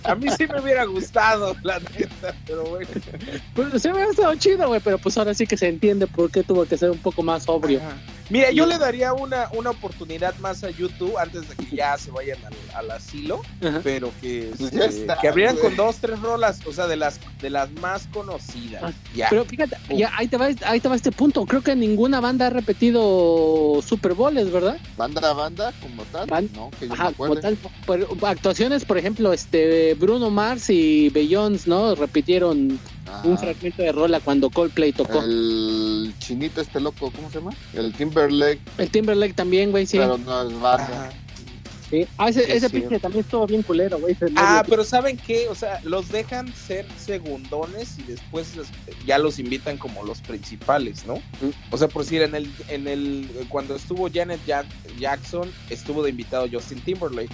a 0.05 0.15
mí 0.15 0.29
sí 0.39 0.47
me 0.47 0.61
hubiera 0.61 0.85
gustado, 0.85 1.55
la 1.63 1.79
neta, 1.81 2.35
pero 2.47 2.65
bueno. 2.65 2.89
Pues 3.55 3.83
se 3.83 3.93
me 3.93 4.01
ha 4.01 4.07
estado 4.07 4.35
chido, 4.37 4.69
güey, 4.69 4.81
pero 4.83 4.97
pues 4.97 5.19
ahora 5.19 5.35
sí 5.35 5.47
que 5.47 5.59
se 5.59 5.69
entiende 5.69 6.07
por 6.07 6.31
qué 6.31 6.43
tuvo 6.43 6.65
que 6.65 6.79
ser 6.79 6.86
un 6.91 6.99
poco 6.99 7.23
más 7.23 7.45
sobrio. 7.45 7.81
Mira, 8.29 8.51
yo 8.51 8.67
le 8.67 8.77
daría 8.79 9.13
una, 9.13 9.49
una 9.53 9.71
oportunidad 9.71 10.37
más 10.39 10.65
a 10.65 10.71
YouTube 10.71 11.17
antes 11.17 11.49
de 11.49 11.55
que 11.55 11.77
ya 11.77 11.97
se 11.97 12.11
vayan 12.11 12.39
al, 12.75 12.91
asilo, 12.91 13.43
pero 13.85 14.11
que, 14.21 14.53
pues 14.59 14.73
este, 14.73 15.07
que 15.21 15.29
abrieran 15.29 15.57
con 15.57 15.77
dos, 15.77 15.99
tres 15.99 16.21
rolas, 16.21 16.61
o 16.67 16.73
sea, 16.73 16.87
de 16.87 16.97
las 16.97 17.21
de 17.41 17.51
las 17.51 17.71
más 17.73 18.09
conocidas. 18.13 18.83
Ah, 18.85 18.93
pero 19.31 19.45
fíjate, 19.45 19.77
ya, 19.95 20.11
ahí, 20.17 20.27
te 20.29 20.37
va, 20.37 20.49
ahí 20.65 20.81
te 20.81 20.89
va 20.89 20.97
este 20.97 21.13
punto. 21.13 21.47
Creo 21.47 21.63
que 21.63 21.77
ninguna 21.77 22.21
banda 22.21 22.47
ha 22.47 22.51
repetido 22.51 23.81
Super 23.83 24.15
Bowls, 24.15 24.51
¿verdad? 24.51 24.79
Banda 24.97 25.31
a 25.31 25.33
banda, 25.33 25.73
como 25.81 26.03
tal. 26.05 26.51
no, 26.55 26.71
que 26.79 26.89
yo 26.89 26.95
Ajá, 26.95 27.13
como 27.13 27.37
tal. 27.37 27.57
actuaciones, 28.23 28.85
por 28.85 28.99
ejemplo, 28.99 29.33
este 29.33 29.95
Bruno 29.95 30.31
Mars 30.31 30.71
y 30.71 31.11
Beyoncé, 31.11 31.69
¿no? 31.71 31.95
Repitieron 31.95 32.81
un 33.25 33.39
fragmento 33.39 33.83
de 33.83 33.93
rola 33.93 34.21
cuando 34.21 34.51
Coldplay 34.51 34.93
tocó. 34.93 35.23
El 35.23 36.15
chinito 36.19 36.61
este 36.61 36.81
loco, 36.81 37.11
¿cómo 37.11 37.31
se 37.31 37.39
llama? 37.39 37.53
El 37.73 37.93
Timberlake. 37.93 38.61
El 38.79 38.91
Timberlake 38.91 39.35
también, 39.35 39.71
güey, 39.71 39.87
sí. 39.87 39.99
Pero 39.99 40.19
no 40.19 40.43
es 40.43 40.61
banda. 40.61 41.11
Sí. 41.91 42.07
Ah, 42.19 42.29
ese, 42.29 42.53
ese 42.53 42.69
pinche 42.69 42.99
también 42.99 43.25
estuvo 43.25 43.47
bien 43.47 43.63
culero, 43.63 43.99
güey. 43.99 44.17
Ah, 44.37 44.65
pero 44.69 44.85
¿saben 44.85 45.17
qué? 45.17 45.49
O 45.49 45.55
sea, 45.55 45.81
los 45.85 46.09
dejan 46.09 46.53
ser 46.55 46.87
segundones 46.99 47.99
y 47.99 48.03
después 48.03 48.55
ya 49.07 49.19
los 49.19 49.39
invitan 49.39 49.79
como 49.79 50.05
los 50.05 50.21
principales, 50.21 51.07
¿no? 51.07 51.23
O 51.71 51.79
sea, 51.79 51.89
por 51.89 52.03
decir, 52.03 52.23
en 52.23 52.35
el, 52.35 52.51
en 52.69 52.89
el, 52.89 53.29
cuando 53.49 53.77
estuvo 53.77 54.11
Janet 54.13 54.41
Jackson, 54.99 55.51
estuvo 55.71 56.03
de 56.03 56.11
invitado 56.11 56.47
Justin 56.51 56.81
Timberlake. 56.81 57.31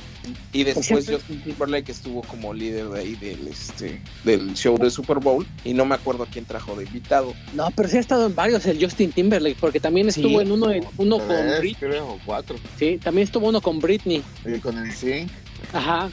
Y 0.53 0.65
después 0.65 1.09
Justin 1.09 1.43
Timberlake 1.43 1.91
estuvo 1.91 2.23
como 2.23 2.53
líder 2.53 2.89
de 2.91 3.01
ahí 3.01 3.15
del, 3.15 3.49
este, 3.49 4.03
del 4.25 4.55
show 4.55 4.77
de 4.79 4.91
Super 4.91 5.19
Bowl. 5.19 5.47
Y 5.65 5.73
no 5.73 5.85
me 5.85 5.95
acuerdo 5.95 6.27
quién 6.31 6.45
trajo 6.45 6.77
de 6.77 6.85
invitado. 6.85 7.33
No, 7.55 7.71
pero 7.75 7.89
sí 7.89 7.97
ha 7.97 8.01
estado 8.01 8.27
en 8.27 8.35
varios 8.35 8.67
el 8.67 8.83
Justin 8.83 9.13
Timberlake, 9.13 9.57
porque 9.59 9.81
también 9.81 10.09
estuvo 10.09 10.41
en 10.41 10.53
uno, 10.53 10.71
en, 10.71 10.85
uno 10.99 11.19
con 11.19 11.37
Britney. 11.59 11.75
Creo, 11.75 12.19
cuatro. 12.25 12.57
Sí, 12.79 12.99
también 13.03 13.25
estuvo 13.27 13.49
uno 13.49 13.61
con 13.61 13.81
Britney. 13.81 14.23
Y 14.45 14.59
con 14.59 14.79
el 14.79 14.93
Zinc. 14.93 15.31
Ajá. 15.73 16.11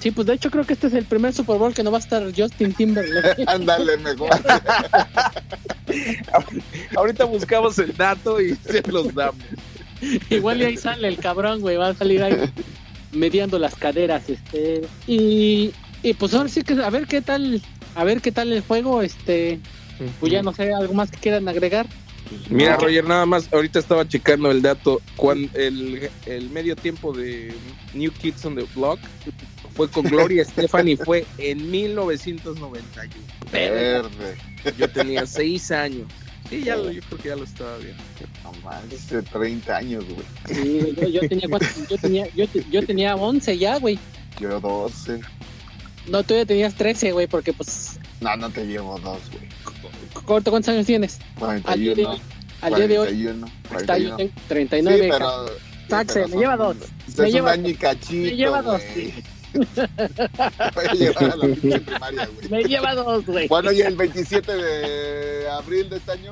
Sí, 0.00 0.10
pues 0.10 0.26
de 0.26 0.34
hecho 0.34 0.50
creo 0.50 0.64
que 0.64 0.74
este 0.74 0.88
es 0.88 0.94
el 0.94 1.04
primer 1.04 1.32
Super 1.32 1.58
Bowl 1.58 1.74
que 1.74 1.82
no 1.82 1.90
va 1.90 1.98
a 1.98 2.00
estar 2.00 2.22
Justin 2.36 2.72
Timberlake. 2.74 3.44
Ándale, 3.46 3.96
mejor. 3.96 4.30
Ahorita 6.96 7.24
buscamos 7.24 7.78
el 7.78 7.96
dato 7.96 8.40
y 8.40 8.54
se 8.56 8.82
los 8.90 9.14
damos. 9.14 9.42
Igual 10.28 10.60
y 10.60 10.64
ahí 10.66 10.76
sale 10.76 11.08
el 11.08 11.16
cabrón, 11.16 11.60
güey, 11.60 11.76
va 11.76 11.88
a 11.88 11.94
salir 11.94 12.22
ahí 12.22 12.36
mediando 13.12 13.58
las 13.58 13.74
caderas, 13.74 14.28
este. 14.28 14.82
Y, 15.06 15.72
y 16.02 16.14
pues 16.14 16.34
ahora 16.34 16.50
sí 16.50 16.62
que 16.62 16.74
a 16.74 16.90
ver 16.90 17.06
qué 17.06 17.22
tal, 17.22 17.62
a 17.94 18.04
ver 18.04 18.20
qué 18.20 18.32
tal 18.32 18.52
el 18.52 18.60
juego, 18.60 19.02
este. 19.02 19.60
Pues 20.20 20.30
ya 20.30 20.42
no 20.42 20.52
sé, 20.52 20.74
algo 20.74 20.92
más 20.92 21.10
que 21.10 21.16
quieran 21.16 21.48
agregar. 21.48 21.86
Mira, 22.50 22.76
Roger, 22.76 23.04
nada 23.04 23.26
más, 23.26 23.52
ahorita 23.52 23.78
estaba 23.78 24.06
checando 24.06 24.50
el 24.50 24.62
dato. 24.62 25.00
Cuando 25.16 25.48
el, 25.58 26.10
el 26.26 26.50
medio 26.50 26.76
tiempo 26.76 27.12
de 27.12 27.54
New 27.94 28.12
Kids 28.12 28.44
on 28.44 28.56
the 28.56 28.66
Block 28.74 29.00
fue 29.74 29.90
con 29.90 30.04
Gloria 30.04 30.42
Estefan 30.46 30.88
y 30.88 30.96
fue 30.96 31.26
en 31.38 31.70
1991. 31.70 32.84
Verde. 33.52 34.36
Yo 34.78 34.90
tenía 34.90 35.26
seis 35.26 35.70
años. 35.70 36.08
Sí, 36.48 36.62
ya 36.62 36.76
lo, 36.76 36.90
yo 36.90 37.00
creo 37.02 37.18
que 37.18 37.28
ya 37.28 37.36
lo 37.36 37.44
estaba 37.44 37.76
viendo. 37.78 38.02
No 38.44 38.70
hace 38.70 39.22
30 39.22 39.76
años, 39.76 40.04
güey. 40.04 40.26
Sí, 40.46 40.94
yo, 40.96 41.08
yo 41.08 41.28
tenía, 41.28 41.48
yo 41.88 41.98
tenía, 41.98 42.28
yo, 42.34 42.44
yo 42.70 42.86
tenía 42.86 43.16
11 43.16 43.58
ya, 43.58 43.78
güey. 43.78 43.98
Yo 44.38 44.60
12. 44.60 45.20
No, 46.08 46.22
tú 46.22 46.34
ya 46.34 46.46
tenías 46.46 46.74
13, 46.74 47.12
güey, 47.12 47.26
porque 47.26 47.52
pues... 47.52 47.98
No, 48.20 48.36
no 48.36 48.48
te 48.50 48.64
llevo 48.64 48.98
dos, 49.00 49.20
güey. 49.32 49.45
Corto, 50.26 50.50
¿cuántos 50.50 50.74
años 50.74 50.86
tienes? 50.86 51.18
41. 51.38 52.18
Al 52.60 52.74
día 52.74 52.88
de 52.88 52.98
hoy. 52.98 53.28
Está 53.78 53.96
39. 54.48 55.02
Sí, 55.02 55.08
pero, 55.10 55.46
Taxe, 55.88 56.26
me 56.26 56.36
lleva 56.36 56.56
dos. 56.56 56.76
Lleva, 57.16 57.56
me 57.56 57.72
lleva 58.12 58.62
dos. 58.62 58.82
Me 59.56 60.98
lleva 60.98 61.20
a 61.20 61.36
la 61.36 61.46
pinche 61.46 61.80
primaria, 61.80 62.26
güey. 62.26 62.48
Me 62.48 62.64
lleva 62.64 62.94
dos, 62.94 63.26
güey. 63.26 63.48
Bueno, 63.48 63.72
y 63.72 63.80
el 63.80 63.96
27 63.96 64.52
de 64.54 65.48
abril 65.50 65.88
de 65.88 65.96
este 65.96 66.12
año. 66.12 66.30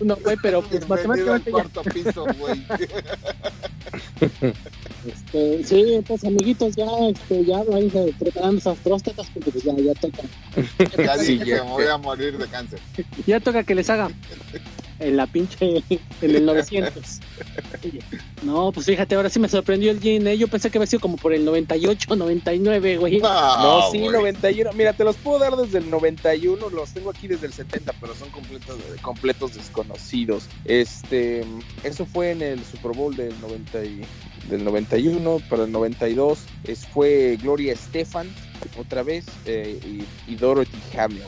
No, 0.00 0.16
güey, 0.16 0.36
pero 0.42 0.62
pues 0.62 0.88
matemáticamente. 0.88 1.50
cuarto 1.50 1.82
piso, 1.82 2.26
güey. 2.38 2.64
Este, 5.06 5.64
sí, 5.64 6.02
pues 6.06 6.24
amiguitos, 6.24 6.76
ya, 6.76 6.86
este, 7.10 7.44
ya 7.44 7.62
van 7.64 7.90
preparando 8.18 8.58
esas 8.58 8.78
próstatas 8.78 9.26
porque 9.34 9.50
pues 9.50 9.64
ya, 9.64 9.74
ya 9.76 9.94
toca. 9.94 10.22
Ya 10.96 11.16
dije 11.18 11.44
que 11.44 11.54
me 11.54 11.60
voy 11.60 11.86
a 11.86 11.98
morir 11.98 12.38
de 12.38 12.46
cáncer. 12.46 12.80
Ya 13.26 13.40
toca 13.40 13.64
que 13.64 13.74
les 13.74 13.90
hagan 13.90 14.14
en 14.98 15.16
la 15.16 15.26
pinche, 15.26 15.82
en 15.90 16.00
el 16.22 16.44
900. 16.44 17.20
No, 18.42 18.72
pues 18.72 18.86
fíjate, 18.86 19.14
ahora 19.14 19.30
sí 19.30 19.38
me 19.38 19.48
sorprendió 19.48 19.90
el 19.90 20.00
GNA. 20.00 20.34
Yo 20.34 20.48
pensé 20.48 20.70
que 20.70 20.78
había 20.78 20.86
sido 20.86 21.00
como 21.00 21.16
por 21.16 21.32
el 21.32 21.44
98, 21.44 22.14
99, 22.16 22.96
güey. 22.98 23.18
No, 23.18 23.90
sí, 23.90 24.00
91. 24.00 24.72
Mira, 24.74 24.92
te 24.92 25.04
los 25.04 25.16
puedo 25.16 25.38
dar 25.38 25.56
desde 25.56 25.78
el 25.78 25.90
91, 25.90 26.70
los 26.70 26.90
tengo 26.90 27.10
aquí 27.10 27.28
desde 27.28 27.46
el 27.46 27.52
70, 27.52 27.92
pero 28.00 28.14
son 28.14 28.30
completos, 28.30 28.78
completos 29.02 29.54
desconocidos. 29.54 30.46
Este, 30.64 31.44
eso 31.82 32.06
fue 32.06 32.30
en 32.30 32.42
el 32.42 32.64
Super 32.64 32.92
Bowl 32.92 33.14
del 33.16 33.38
90 33.40 33.78
del 34.48 34.62
91 34.62 35.40
para 35.48 35.64
el 35.64 35.72
92 35.72 36.40
es, 36.64 36.86
fue 36.86 37.38
Gloria 37.40 37.72
Estefan 37.72 38.28
otra 38.78 39.02
vez 39.02 39.24
eh, 39.46 39.80
y, 39.84 40.30
y 40.30 40.36
Dorothy 40.36 40.76
Hamill 40.98 41.22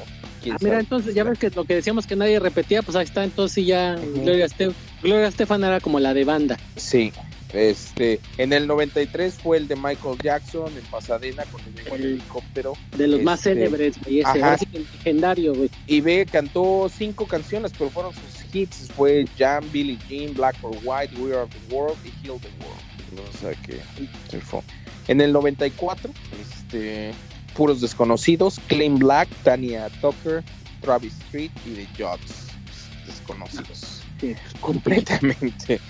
Ah, 0.53 0.59
mira, 0.61 0.81
entonces 0.81 1.15
ya 1.15 1.25
ves 1.25 1.39
que 1.39 1.51
lo 1.51 1.65
que 1.65 1.75
decíamos 1.75 2.07
que 2.07 2.17
nadie 2.17 2.39
repetía, 2.39 2.83
pues 2.83 2.97
ahí 2.97 3.05
está, 3.05 3.25
entonces 3.25 3.67
ya 3.67 3.97
Gloria, 3.97 5.29
Estefan 5.29 5.65
era 5.65 5.81
como 5.81 6.01
la 6.01 6.15
de 6.15 6.25
banda. 6.25 6.59
Sí, 6.77 7.13
este, 7.53 8.21
en 8.39 8.53
el 8.53 8.67
93 8.67 9.35
fue 9.35 9.57
el 9.59 9.69
de 9.69 9.77
Michael 9.77 10.19
Jackson 10.23 10.71
en 10.77 10.85
Pasadena 10.91 11.45
con 11.45 11.61
el, 11.95 12.05
helicóptero. 12.05 12.75
De 12.97 13.07
los 13.07 13.23
más 13.23 13.41
este, 13.41 13.55
célebres, 13.55 13.97
güey, 14.03 14.21
ese, 14.21 14.67
legendario, 14.73 15.55
güey. 15.55 15.71
Y 15.87 16.01
ve, 16.01 16.27
cantó 16.31 16.91
cinco 16.95 17.27
canciones, 17.27 17.73
pero 17.77 17.91
fueron 17.91 18.13
sus 18.13 18.55
hits. 18.55 18.91
Fue 18.97 19.27
Jam, 19.39 19.65
Billie 19.73 19.99
Jean, 20.09 20.35
Black 20.35 20.57
or 20.63 20.77
White, 20.85 21.15
We 21.19 21.37
Are 21.37 21.49
the 21.49 21.75
World 21.75 21.97
y 22.05 22.27
Heal 22.27 22.41
the 22.41 22.49
World. 22.61 23.29
O 23.29 23.39
sea 23.39 23.55
que 23.55 23.81
se 24.29 24.41
fue. 24.41 24.61
En 25.09 25.21
el 25.21 25.33
94, 25.33 26.11
este, 26.41 27.13
puros 27.57 27.81
desconocidos, 27.81 28.61
Claim 28.69 28.99
Black, 28.99 29.29
Tania 29.43 29.89
Tucker, 30.01 30.45
Travis 30.81 31.15
Street 31.27 31.51
y 31.67 31.71
The 31.71 31.89
Jobs, 32.03 32.49
desconocidos. 33.07 34.03
completamente. 34.61 35.81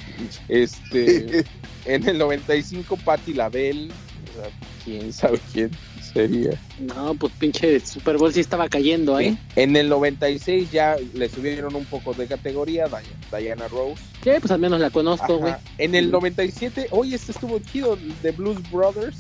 Este, 0.49 1.45
en 1.85 2.09
el 2.09 2.19
95 2.19 2.97
Patti 3.05 3.35
LaBelle, 3.35 3.91
quién 4.85 5.13
sabe 5.13 5.39
quién 5.53 5.71
sería. 6.01 6.59
No, 6.79 7.15
pues 7.15 7.33
pinche 7.39 7.81
Super 7.81 8.17
Bowl 8.17 8.33
sí 8.33 8.41
estaba 8.41 8.69
cayendo 8.69 9.17
ahí. 9.17 9.39
En 9.57 9.77
el 9.77 9.89
96 9.89 10.71
ya 10.71 10.97
le 11.15 11.29
subieron 11.29 11.75
un 11.75 11.85
poco 11.85 12.15
de 12.15 12.27
categoría 12.27 12.87
Diana 13.37 13.69
Rose. 13.69 14.03
Sí, 14.23 14.31
pues 14.41 14.51
al 14.51 14.61
menos 14.61 14.81
la 14.81 14.91
conozco, 14.91 15.39
güey. 15.39 15.55
En 15.79 15.95
el 15.95 16.11
97, 16.11 16.89
oye, 16.91 17.17
este 17.17 17.33
estuvo 17.33 17.59
chido, 17.59 17.99
The 18.23 18.33
Blues 18.33 18.59
Brothers. 18.71 19.17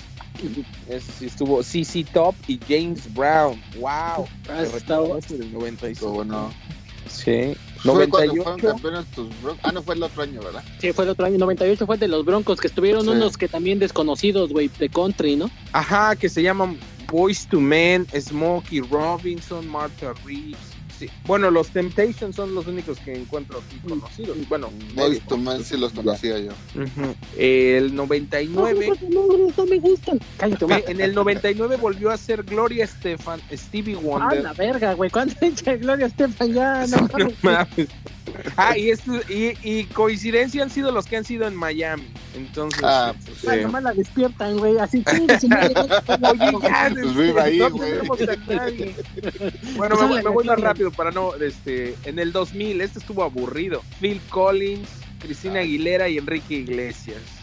Ese 0.88 1.12
sí 1.12 1.26
estuvo 1.26 1.62
CC 1.62 2.04
Top 2.12 2.34
y 2.46 2.58
James 2.68 3.12
Brown. 3.14 3.60
¡Wow! 3.78 4.26
Ah, 4.48 4.62
estaba 4.62 5.06
en 5.06 5.42
el 5.42 5.52
95. 5.52 6.10
Bueno. 6.10 6.52
Sí. 7.08 7.56
¿Fue 7.82 8.06
98. 8.06 8.76
Tus 9.14 9.30
ah, 9.62 9.72
no 9.72 9.82
fue 9.82 9.94
el 9.94 10.02
otro 10.02 10.22
año, 10.22 10.40
¿verdad? 10.40 10.64
Sí, 10.80 10.92
fue 10.92 11.04
el 11.04 11.10
otro 11.10 11.26
año. 11.26 11.38
98 11.38 11.86
fue 11.86 11.98
de 11.98 12.08
los 12.08 12.24
Broncos, 12.24 12.60
que 12.60 12.66
estuvieron 12.66 13.08
unos 13.08 13.36
que 13.36 13.48
también 13.48 13.78
desconocidos, 13.78 14.52
güey, 14.52 14.68
de 14.78 14.88
country, 14.88 15.36
¿no? 15.36 15.50
Ajá, 15.72 16.16
que 16.16 16.28
se 16.28 16.42
llaman 16.42 16.78
Boys 17.10 17.46
to 17.46 17.60
Men, 17.60 18.06
Smokey 18.18 18.80
Robinson, 18.80 19.68
Martha 19.68 20.14
Reeves. 20.24 20.75
Bueno, 21.26 21.50
los 21.50 21.68
Temptations 21.68 22.36
son 22.36 22.54
los 22.54 22.66
únicos 22.66 22.98
que 23.00 23.14
encuentro 23.14 23.58
aquí 23.58 23.78
conocidos. 23.88 24.36
Bueno, 24.48 24.70
Boys 24.94 25.20
to 25.26 25.36
Men 25.36 25.64
sí 25.64 25.76
los 25.76 25.92
conocía 25.92 26.38
yo. 26.38 26.52
El 27.36 27.94
99. 27.94 28.92
No, 29.10 29.66
me 29.66 29.78
gustan. 29.78 30.18
en 30.88 31.00
el 31.00 31.14
99 31.14 31.76
volvió 31.76 32.10
a 32.10 32.16
ser 32.16 32.42
Gloria 32.42 32.84
Estefan, 32.84 33.40
Stevie 33.52 33.96
Wonder. 33.96 34.38
Ah, 34.38 34.42
la 34.42 34.52
verga, 34.52 34.94
güey. 34.94 35.10
¿Cuándo 35.10 35.34
Gloria 35.80 36.06
Estefan 36.06 36.52
ya? 36.52 36.86
No, 36.86 37.08
mames. 37.42 37.88
Ah, 38.56 38.76
y, 38.76 38.92
y, 39.62 39.84
coincidencia 39.84 40.62
han 40.62 40.70
sido 40.70 40.90
los 40.90 41.06
que 41.06 41.16
han 41.16 41.24
sido 41.24 41.46
en 41.46 41.54
Miami. 41.54 42.08
Entonces, 42.34 42.80
ah, 42.82 43.14
pues, 43.24 43.46
ah, 43.48 43.56
nomás 43.56 43.82
la 43.82 43.92
despiertan, 43.92 44.58
güey. 44.58 44.78
Así 44.78 45.02
que 45.02 45.16
Oye, 45.16 46.52
ya, 46.62 46.90
pues 46.90 47.16
vive 47.16 47.40
ahí, 47.40 47.58
güey. 47.58 47.92
Bueno, 49.76 50.08
me, 50.08 50.22
me, 50.22 50.30
voy 50.30 50.44
más 50.44 50.60
rápido 50.60 50.90
para 50.90 51.10
no. 51.10 51.34
este 51.34 51.94
En 52.04 52.18
el 52.18 52.32
2000, 52.32 52.80
este 52.80 52.98
estuvo 52.98 53.22
aburrido. 53.22 53.82
Phil 54.00 54.20
Collins, 54.30 54.88
Cristina 55.20 55.60
Aguilera 55.60 56.08
y 56.08 56.18
Enrique 56.18 56.54
Iglesias. 56.54 57.35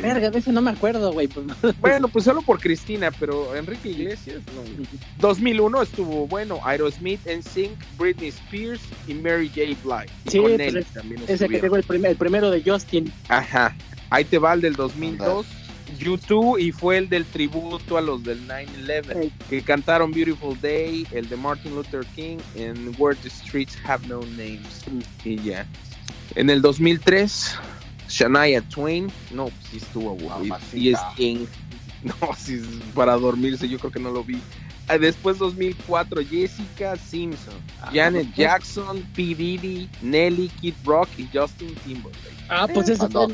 Verga, 0.00 0.30
de 0.30 0.38
ese 0.38 0.52
no 0.52 0.60
me 0.60 0.70
acuerdo, 0.70 1.12
güey. 1.12 1.28
Pues, 1.28 1.46
bueno, 1.80 2.08
pues 2.08 2.24
solo 2.24 2.42
por 2.42 2.60
Cristina, 2.60 3.10
pero 3.10 3.54
Enrique 3.56 3.90
Iglesias, 3.90 4.42
no. 4.54 4.62
2001 5.20 5.82
estuvo 5.82 6.26
bueno. 6.26 6.60
Aerosmith, 6.64 7.20
NSYNC, 7.26 7.78
Britney 7.98 8.28
Spears 8.28 8.80
y 9.06 9.14
Mary 9.14 9.48
J. 9.48 9.76
Blige. 9.82 10.12
Sí, 10.26 10.38
con 10.38 10.56
pues 10.56 10.74
él 10.74 10.86
también 10.92 11.22
ese 11.26 11.48
que 11.48 11.58
tengo 11.58 11.76
el, 11.76 11.82
primer, 11.82 12.10
el 12.12 12.16
primero 12.16 12.50
de 12.50 12.62
Justin. 12.62 13.12
Ajá. 13.28 13.76
Ahí 14.10 14.24
te 14.24 14.38
va 14.38 14.54
el 14.54 14.60
del 14.60 14.74
2002. 14.74 15.46
YouTube 15.98 16.58
y 16.58 16.72
fue 16.72 16.98
el 16.98 17.08
del 17.08 17.24
tributo 17.24 17.98
a 17.98 18.00
los 18.00 18.22
del 18.22 18.46
9-11 18.46 19.30
que 19.48 19.62
cantaron 19.62 20.12
Beautiful 20.12 20.58
Day, 20.60 21.06
el 21.10 21.28
de 21.28 21.36
Martin 21.36 21.74
Luther 21.74 22.06
King 22.14 22.38
en 22.54 22.94
Where 22.98 23.18
the 23.20 23.28
Streets 23.28 23.76
Have 23.84 24.06
No 24.06 24.20
Names 24.20 24.84
y 25.24 25.36
ya. 25.42 25.66
En 26.36 26.48
el 26.48 26.62
2003 26.62 27.56
Shania 28.10 28.60
Twain, 28.68 29.10
no, 29.30 29.44
pues 29.44 29.56
sí 29.70 29.76
estuvo 29.78 30.10
aburrido. 30.10 30.58
Y 30.74 30.92
es 30.92 31.00
King. 31.16 31.46
No, 32.02 32.14
si 32.34 32.54
es 32.54 32.62
para 32.94 33.14
dormirse, 33.18 33.68
yo 33.68 33.78
creo 33.78 33.92
que 33.92 34.00
no 34.00 34.10
lo 34.10 34.24
vi. 34.24 34.40
Ah, 34.88 34.96
después 34.96 35.38
2004, 35.38 36.22
Jessica 36.24 36.96
Simpson, 36.96 37.52
ah, 37.82 37.90
Janet 37.92 38.34
Jackson, 38.34 39.06
P. 39.14 39.34
Diddy, 39.34 39.86
Nelly, 40.00 40.48
Kid 40.60 40.72
Rock 40.84 41.10
y 41.18 41.28
Justin 41.30 41.74
Timberlake. 41.84 42.16
Ah, 42.48 42.66
pues 42.66 42.88
ese, 42.88 43.06
fue, 43.06 43.26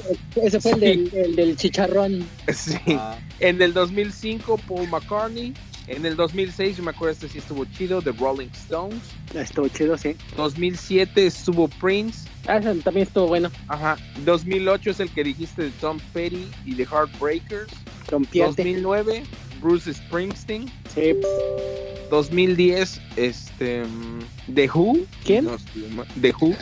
ese 0.42 0.60
fue 0.60 0.72
el, 0.72 1.36
del, 1.36 1.56
chicharrón. 1.56 2.28
Sí. 2.52 2.76
Ah. 2.88 3.16
En 3.38 3.62
el 3.62 3.72
2005, 3.72 4.58
Paul 4.66 4.88
McCartney. 4.88 5.54
En 5.88 6.04
el 6.04 6.16
2006, 6.16 6.78
yo 6.78 6.82
me 6.82 6.90
acuerdo, 6.90 7.12
este 7.12 7.28
sí 7.28 7.38
estuvo 7.38 7.64
chido, 7.64 8.02
The 8.02 8.12
Rolling 8.12 8.48
Stones. 8.48 9.02
Estuvo 9.34 9.68
chido, 9.68 9.96
sí. 9.96 10.16
2007 10.36 11.26
estuvo 11.26 11.68
Prince. 11.68 12.28
Ah, 12.48 12.56
ese 12.56 12.74
también 12.76 13.06
estuvo 13.06 13.28
bueno. 13.28 13.50
Ajá. 13.68 13.96
2008 14.24 14.90
es 14.90 15.00
el 15.00 15.10
que 15.10 15.24
dijiste 15.24 15.62
de 15.62 15.70
Tom 15.80 15.98
Petty 16.12 16.48
y 16.64 16.74
The 16.74 16.84
Heartbreakers. 16.84 17.72
Tom 18.08 18.24
2009, 18.32 19.22
Bruce 19.60 19.92
Springsteen. 19.94 20.70
Sí. 20.92 21.14
2010, 22.10 23.00
este. 23.16 23.84
The 24.54 24.70
Who. 24.72 24.98
¿Quién? 25.24 25.48
The 26.20 26.32
Who. 26.40 26.56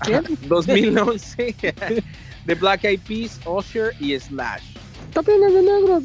¿Quién? 0.00 0.24
2011, 0.48 1.54
The 2.46 2.54
Black 2.54 2.84
Eyed 2.84 3.00
Peas, 3.06 3.40
Usher 3.46 3.94
y 4.00 4.18
Slash. 4.18 4.62
También 5.12 5.40
de 5.40 5.62
negros. 5.62 6.04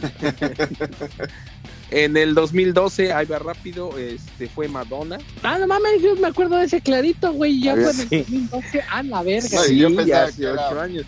en 1.90 2.16
el 2.16 2.34
2012, 2.34 3.12
ahí 3.12 3.26
va 3.26 3.38
rápido, 3.38 3.96
este 3.98 4.48
fue 4.48 4.68
Madonna. 4.68 5.18
Ah, 5.42 5.58
no 5.58 5.66
mames, 5.66 6.02
yo 6.02 6.16
me 6.16 6.28
acuerdo 6.28 6.56
de 6.56 6.66
ese 6.66 6.80
clarito, 6.80 7.32
güey. 7.32 7.60
Ya 7.60 7.74
fue 7.74 7.90
en 7.90 8.00
el 8.00 8.06
2012. 8.50 8.82
Ah, 8.90 9.02
la 9.02 9.22
verga. 9.22 9.62
sí, 9.64 9.78
ya 10.06 10.24
hace 10.24 10.46
8 10.48 10.80
años. 10.80 11.06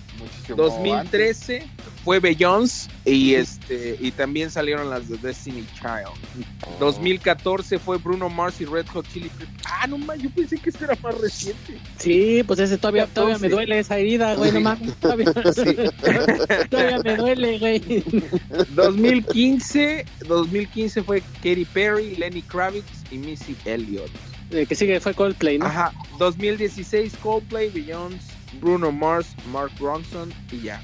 2013 0.56 1.66
fue 2.04 2.18
Beyoncé 2.18 2.90
y 3.04 3.34
este 3.34 3.96
y 4.00 4.10
también 4.10 4.50
salieron 4.50 4.90
las 4.90 5.08
de 5.08 5.16
Destiny 5.18 5.64
Child. 5.74 6.46
2014 6.80 7.78
fue 7.78 7.98
Bruno 7.98 8.28
Mars 8.28 8.60
y 8.60 8.64
Red 8.64 8.86
Hot 8.88 9.06
Chili 9.12 9.28
Peppers. 9.28 9.50
Ah, 9.64 9.86
no 9.86 9.98
mames, 9.98 10.22
yo 10.22 10.30
pensé 10.30 10.58
que 10.58 10.70
este 10.70 10.84
era 10.84 10.96
más 11.02 11.18
reciente. 11.18 11.78
Sí, 11.98 12.42
pues 12.46 12.58
ese 12.58 12.78
todavía 12.78 13.06
todavía 13.06 13.38
me 13.38 13.48
duele 13.48 13.78
esa 13.78 13.98
herida, 13.98 14.34
güey, 14.34 14.52
no 14.52 14.60
mames. 14.60 14.94
Todavía, 14.96 15.32
todavía 16.70 16.98
me 17.04 17.16
duele, 17.16 17.58
güey. 17.58 18.04
2015, 18.74 20.04
2015 20.26 21.02
fue 21.02 21.22
Katy 21.36 21.64
Perry, 21.66 22.16
Lenny 22.16 22.42
Kravitz 22.42 23.04
y 23.10 23.18
Missy 23.18 23.56
Elliott. 23.64 24.10
El 24.50 24.66
que 24.66 24.74
sigue 24.74 25.00
fue 25.00 25.14
Coldplay, 25.14 25.58
¿no? 25.58 25.66
Ajá. 25.66 25.92
2016 26.18 27.16
Coldplay, 27.22 27.70
Beyoncé, 27.70 28.32
Bruno 28.60 28.92
Mars, 28.92 29.34
Mark 29.50 29.72
Ronson 29.80 30.32
y 30.50 30.60
ya. 30.60 30.82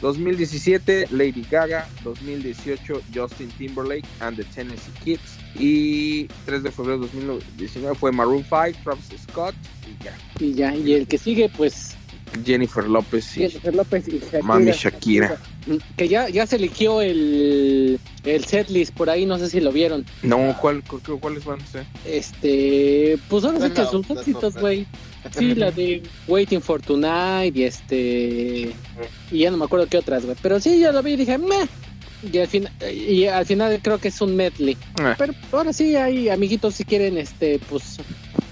2017 0.00 1.08
Lady 1.10 1.46
Gaga, 1.50 1.86
2018 2.04 3.02
Justin 3.14 3.50
Timberlake 3.58 4.06
and 4.20 4.36
the 4.36 4.44
Tennessee 4.44 4.92
Kids 5.04 5.38
y 5.54 6.26
3 6.46 6.62
de 6.62 6.70
febrero 6.70 6.98
de 6.98 7.06
2019 7.06 7.94
fue 7.96 8.12
Maroon 8.12 8.44
5, 8.44 8.78
Travis 8.82 9.08
Scott 9.22 9.54
y 9.86 10.04
ya. 10.04 10.16
Y 10.38 10.54
ya, 10.54 10.74
y 10.74 10.94
el 10.94 11.06
que 11.06 11.18
sigue 11.18 11.50
pues 11.54 11.96
Jennifer 12.44 12.88
López 12.88 13.36
y 13.36 13.40
Jennifer 13.40 13.74
López 13.74 14.08
y 14.08 14.18
Shakira. 14.18 14.42
Mami 14.42 14.72
Shakira. 14.72 15.38
Que 15.96 16.08
ya, 16.08 16.28
ya 16.28 16.46
se 16.46 16.56
eligió 16.56 17.02
el, 17.02 18.00
el 18.24 18.44
setlist 18.44 18.94
por 18.94 19.10
ahí, 19.10 19.26
no 19.26 19.38
sé 19.38 19.50
si 19.50 19.60
lo 19.60 19.72
vieron. 19.72 20.06
No, 20.22 20.56
¿cuál, 20.60 20.82
¿cuáles 21.20 21.44
van 21.44 21.60
a 21.60 21.66
ser? 21.66 21.86
Este, 22.06 23.18
pues 23.28 23.44
ahora 23.44 23.66
sí 23.66 23.72
que 23.72 23.84
son 23.84 24.04
éxitos, 24.08 24.54
güey. 24.56 24.86
Sí, 25.36 25.54
la 25.54 25.70
de 25.70 26.02
Waiting 26.26 26.62
for 26.62 26.80
Tonight 26.80 27.56
y 27.56 27.64
este. 27.64 28.74
Y 29.30 29.38
ya 29.38 29.50
no 29.50 29.56
me 29.56 29.64
acuerdo 29.64 29.86
qué 29.86 29.98
otras, 29.98 30.24
güey. 30.24 30.36
Pero 30.40 30.60
sí, 30.60 30.80
ya 30.80 30.92
lo 30.92 31.02
vi 31.02 31.12
y 31.12 31.16
dije, 31.16 31.38
meh. 31.38 31.68
Y 32.22 32.38
al, 32.38 32.48
fin, 32.48 32.68
y 32.90 33.24
al 33.26 33.46
final 33.46 33.80
creo 33.82 33.98
que 33.98 34.08
es 34.08 34.20
un 34.20 34.36
medley. 34.36 34.76
Ah. 35.00 35.14
Pero 35.16 35.34
ahora 35.52 35.72
sí, 35.72 35.96
hay 35.96 36.28
amiguitos 36.28 36.74
si 36.74 36.84
quieren, 36.84 37.16
este, 37.16 37.58
pues, 37.70 37.98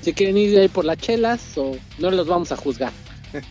si 0.00 0.12
quieren 0.14 0.38
ir 0.38 0.58
ahí 0.58 0.68
por 0.68 0.86
las 0.86 0.96
chelas 0.98 1.56
o 1.56 1.76
no 1.98 2.10
los 2.10 2.26
vamos 2.26 2.52
a 2.52 2.56
juzgar. 2.56 2.92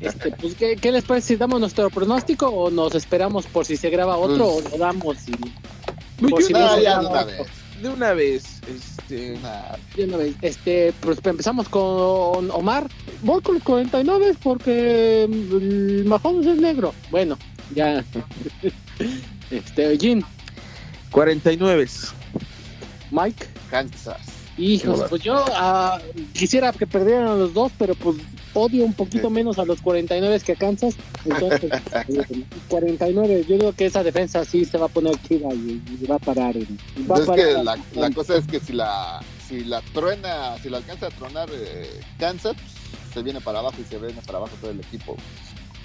Este, 0.00 0.30
pues, 0.30 0.54
¿qué, 0.54 0.92
les 0.92 1.02
parece 1.02 1.28
si 1.28 1.36
damos 1.36 1.58
nuestro 1.58 1.90
pronóstico 1.90 2.46
o 2.46 2.70
nos 2.70 2.94
esperamos 2.94 3.46
por 3.46 3.64
si 3.64 3.76
se 3.76 3.90
graba 3.90 4.16
otro 4.16 4.46
o 4.46 4.60
lo 4.60 4.78
damos 4.78 5.16
y 5.26 5.32
por 6.28 6.40
si 6.40 6.52
no, 6.52 6.76
de 6.76 6.82
una 6.82 7.24
vez. 7.24 7.63
De 7.84 7.90
una 7.90 8.14
vez, 8.14 8.62
este, 8.66 9.38
de 9.94 10.04
una 10.06 10.16
vez, 10.16 10.34
este, 10.40 10.94
pues 11.00 11.18
empezamos 11.22 11.68
con 11.68 12.50
Omar. 12.50 12.88
Voy 13.20 13.42
con 13.42 13.56
los 13.56 13.62
49 13.62 14.36
porque 14.42 15.24
el 15.24 16.04
Mahomes 16.06 16.46
es 16.46 16.56
negro. 16.56 16.94
Bueno, 17.10 17.36
ya. 17.74 18.02
este, 19.50 19.98
Jin. 19.98 20.24
49. 21.10 21.86
Mike. 23.10 23.48
Kansas. 23.70 24.16
Hijos, 24.56 25.04
pues 25.10 25.22
yo 25.22 25.44
uh, 25.44 26.00
quisiera 26.32 26.72
que 26.72 26.86
perdieran 26.86 27.26
a 27.26 27.34
los 27.34 27.52
dos, 27.52 27.70
pero 27.76 27.94
pues 27.96 28.16
odio 28.54 28.84
un 28.84 28.94
poquito 28.94 29.30
menos 29.30 29.58
a 29.58 29.64
los 29.64 29.80
49 29.82 30.40
que 30.40 30.52
a 30.52 30.56
Kansas. 30.56 30.94
Entonces, 31.24 31.70
49, 32.68 33.44
yo 33.48 33.56
digo 33.58 33.72
que 33.72 33.86
esa 33.86 34.02
defensa 34.02 34.44
sí 34.44 34.64
se 34.64 34.78
va 34.78 34.86
a 34.86 34.88
poner 34.88 35.16
chida 35.28 35.52
y, 35.52 35.80
va 36.08 36.16
a 36.16 36.18
parar. 36.18 36.56
Va 37.10 37.16
a 37.16 37.24
parar 37.24 37.46
que 37.46 37.64
la, 37.64 37.78
la, 37.94 38.10
cosa 38.10 38.36
es 38.36 38.46
que 38.46 38.60
si 38.60 38.72
la 38.72 39.20
si 39.48 39.64
la 39.64 39.80
truena, 39.92 40.56
si 40.62 40.70
la 40.70 40.78
alcanza 40.78 41.06
a 41.06 41.10
tronar 41.10 41.48
eh, 41.52 42.00
Kansas, 42.18 42.54
pues, 42.54 43.12
se 43.12 43.22
viene 43.22 43.40
para 43.40 43.58
abajo 43.58 43.76
y 43.80 43.84
se 43.84 43.98
viene 43.98 44.20
para 44.24 44.38
abajo 44.38 44.56
todo 44.60 44.70
el 44.70 44.80
equipo. 44.80 45.16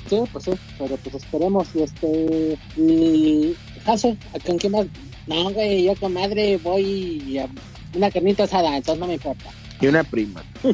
Sí, 0.09 0.17
pues 0.31 0.45
sí, 0.45 0.51
pero 0.77 0.97
pues 0.97 1.15
esperemos. 1.15 1.67
Y 1.75 1.83
este. 1.83 2.57
Y. 2.77 3.55
Jaso, 3.85 4.15
¿con 4.45 4.57
qué 4.57 4.69
más? 4.69 4.87
No, 5.27 5.51
güey, 5.51 5.83
yo 5.83 5.95
con 5.95 6.13
madre 6.13 6.57
voy 6.57 7.37
a 7.37 7.47
una 7.95 8.09
carnita 8.09 8.43
asada, 8.43 8.75
entonces 8.75 8.99
no 8.99 9.07
me 9.07 9.13
importa. 9.15 9.51
Y 9.81 9.87
una 9.87 10.03
prima. 10.03 10.43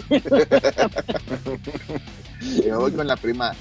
Yo 2.65 2.79
voy 2.79 2.91
con 2.91 3.07
la 3.07 3.15
prima. 3.15 3.55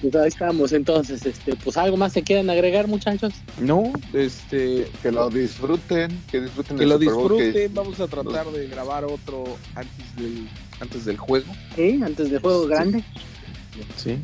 Pues 0.00 0.14
ahí 0.14 0.28
estamos, 0.28 0.72
entonces, 0.72 1.24
este, 1.24 1.56
pues 1.56 1.76
algo 1.76 1.96
más 1.96 2.12
se 2.12 2.22
quieren 2.22 2.50
agregar, 2.50 2.88
muchachos. 2.88 3.32
No, 3.58 3.92
este, 4.12 4.86
que 5.02 5.10
lo 5.12 5.30
disfruten, 5.30 6.22
que 6.30 6.42
disfruten. 6.42 6.76
Que 6.76 6.86
lo 6.86 6.98
disfruten. 6.98 7.74
Vamos 7.74 7.98
a 8.00 8.06
tratar 8.06 8.46
de 8.50 8.68
grabar 8.68 9.04
otro 9.04 9.44
antes 9.74 10.16
del, 10.16 10.48
antes 10.80 11.04
del 11.06 11.16
juego. 11.16 11.46
Sí, 11.74 12.00
antes 12.04 12.30
del 12.30 12.40
juego 12.40 12.66
grande. 12.66 13.02
Sí. 13.96 14.18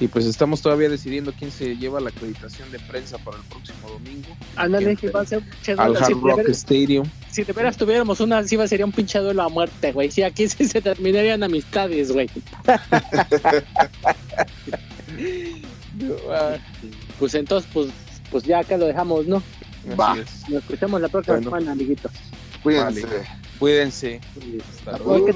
Y 0.00 0.08
pues 0.08 0.26
estamos 0.26 0.60
todavía 0.60 0.88
decidiendo 0.88 1.32
quién 1.32 1.52
se 1.52 1.76
lleva 1.76 2.00
la 2.00 2.10
acreditación 2.10 2.70
de 2.72 2.80
prensa 2.80 3.16
para 3.18 3.36
el 3.36 3.44
próximo 3.44 3.88
domingo. 3.88 4.36
Ándale, 4.56 4.96
que 4.96 5.10
va 5.10 5.20
a 5.20 5.26
ser 5.26 5.44
un 5.68 5.80
Al 5.80 5.96
Hard 5.96 6.20
Rock 6.20 6.48
Stadium. 6.48 7.06
Si 7.30 7.44
de 7.44 7.52
veras 7.52 7.76
tuviéramos 7.76 8.18
una, 8.20 8.42
sí 8.42 8.56
va, 8.56 8.66
sería 8.66 8.86
un 8.86 8.92
pinche 8.92 9.20
duelo 9.20 9.42
a 9.42 9.48
muerte, 9.48 9.92
güey. 9.92 10.10
Sí, 10.10 10.22
aquí 10.22 10.48
sí 10.48 10.66
se 10.66 10.80
terminarían 10.80 11.44
amistades, 11.44 12.10
güey. 12.10 12.28
pues 17.18 17.34
entonces, 17.34 17.68
pues, 17.72 17.88
pues 18.30 18.44
ya 18.44 18.60
acá 18.60 18.76
lo 18.76 18.86
dejamos, 18.86 19.26
¿no? 19.26 19.42
Va. 19.98 20.16
Nos 20.16 20.62
escuchamos 20.62 21.00
la 21.00 21.08
próxima 21.08 21.38
semana, 21.38 21.72
amiguitos. 21.72 22.12
Cuídense. 22.62 23.06
Cuídense. 23.58 24.20
Hasta 24.78 24.98
luego. 24.98 25.26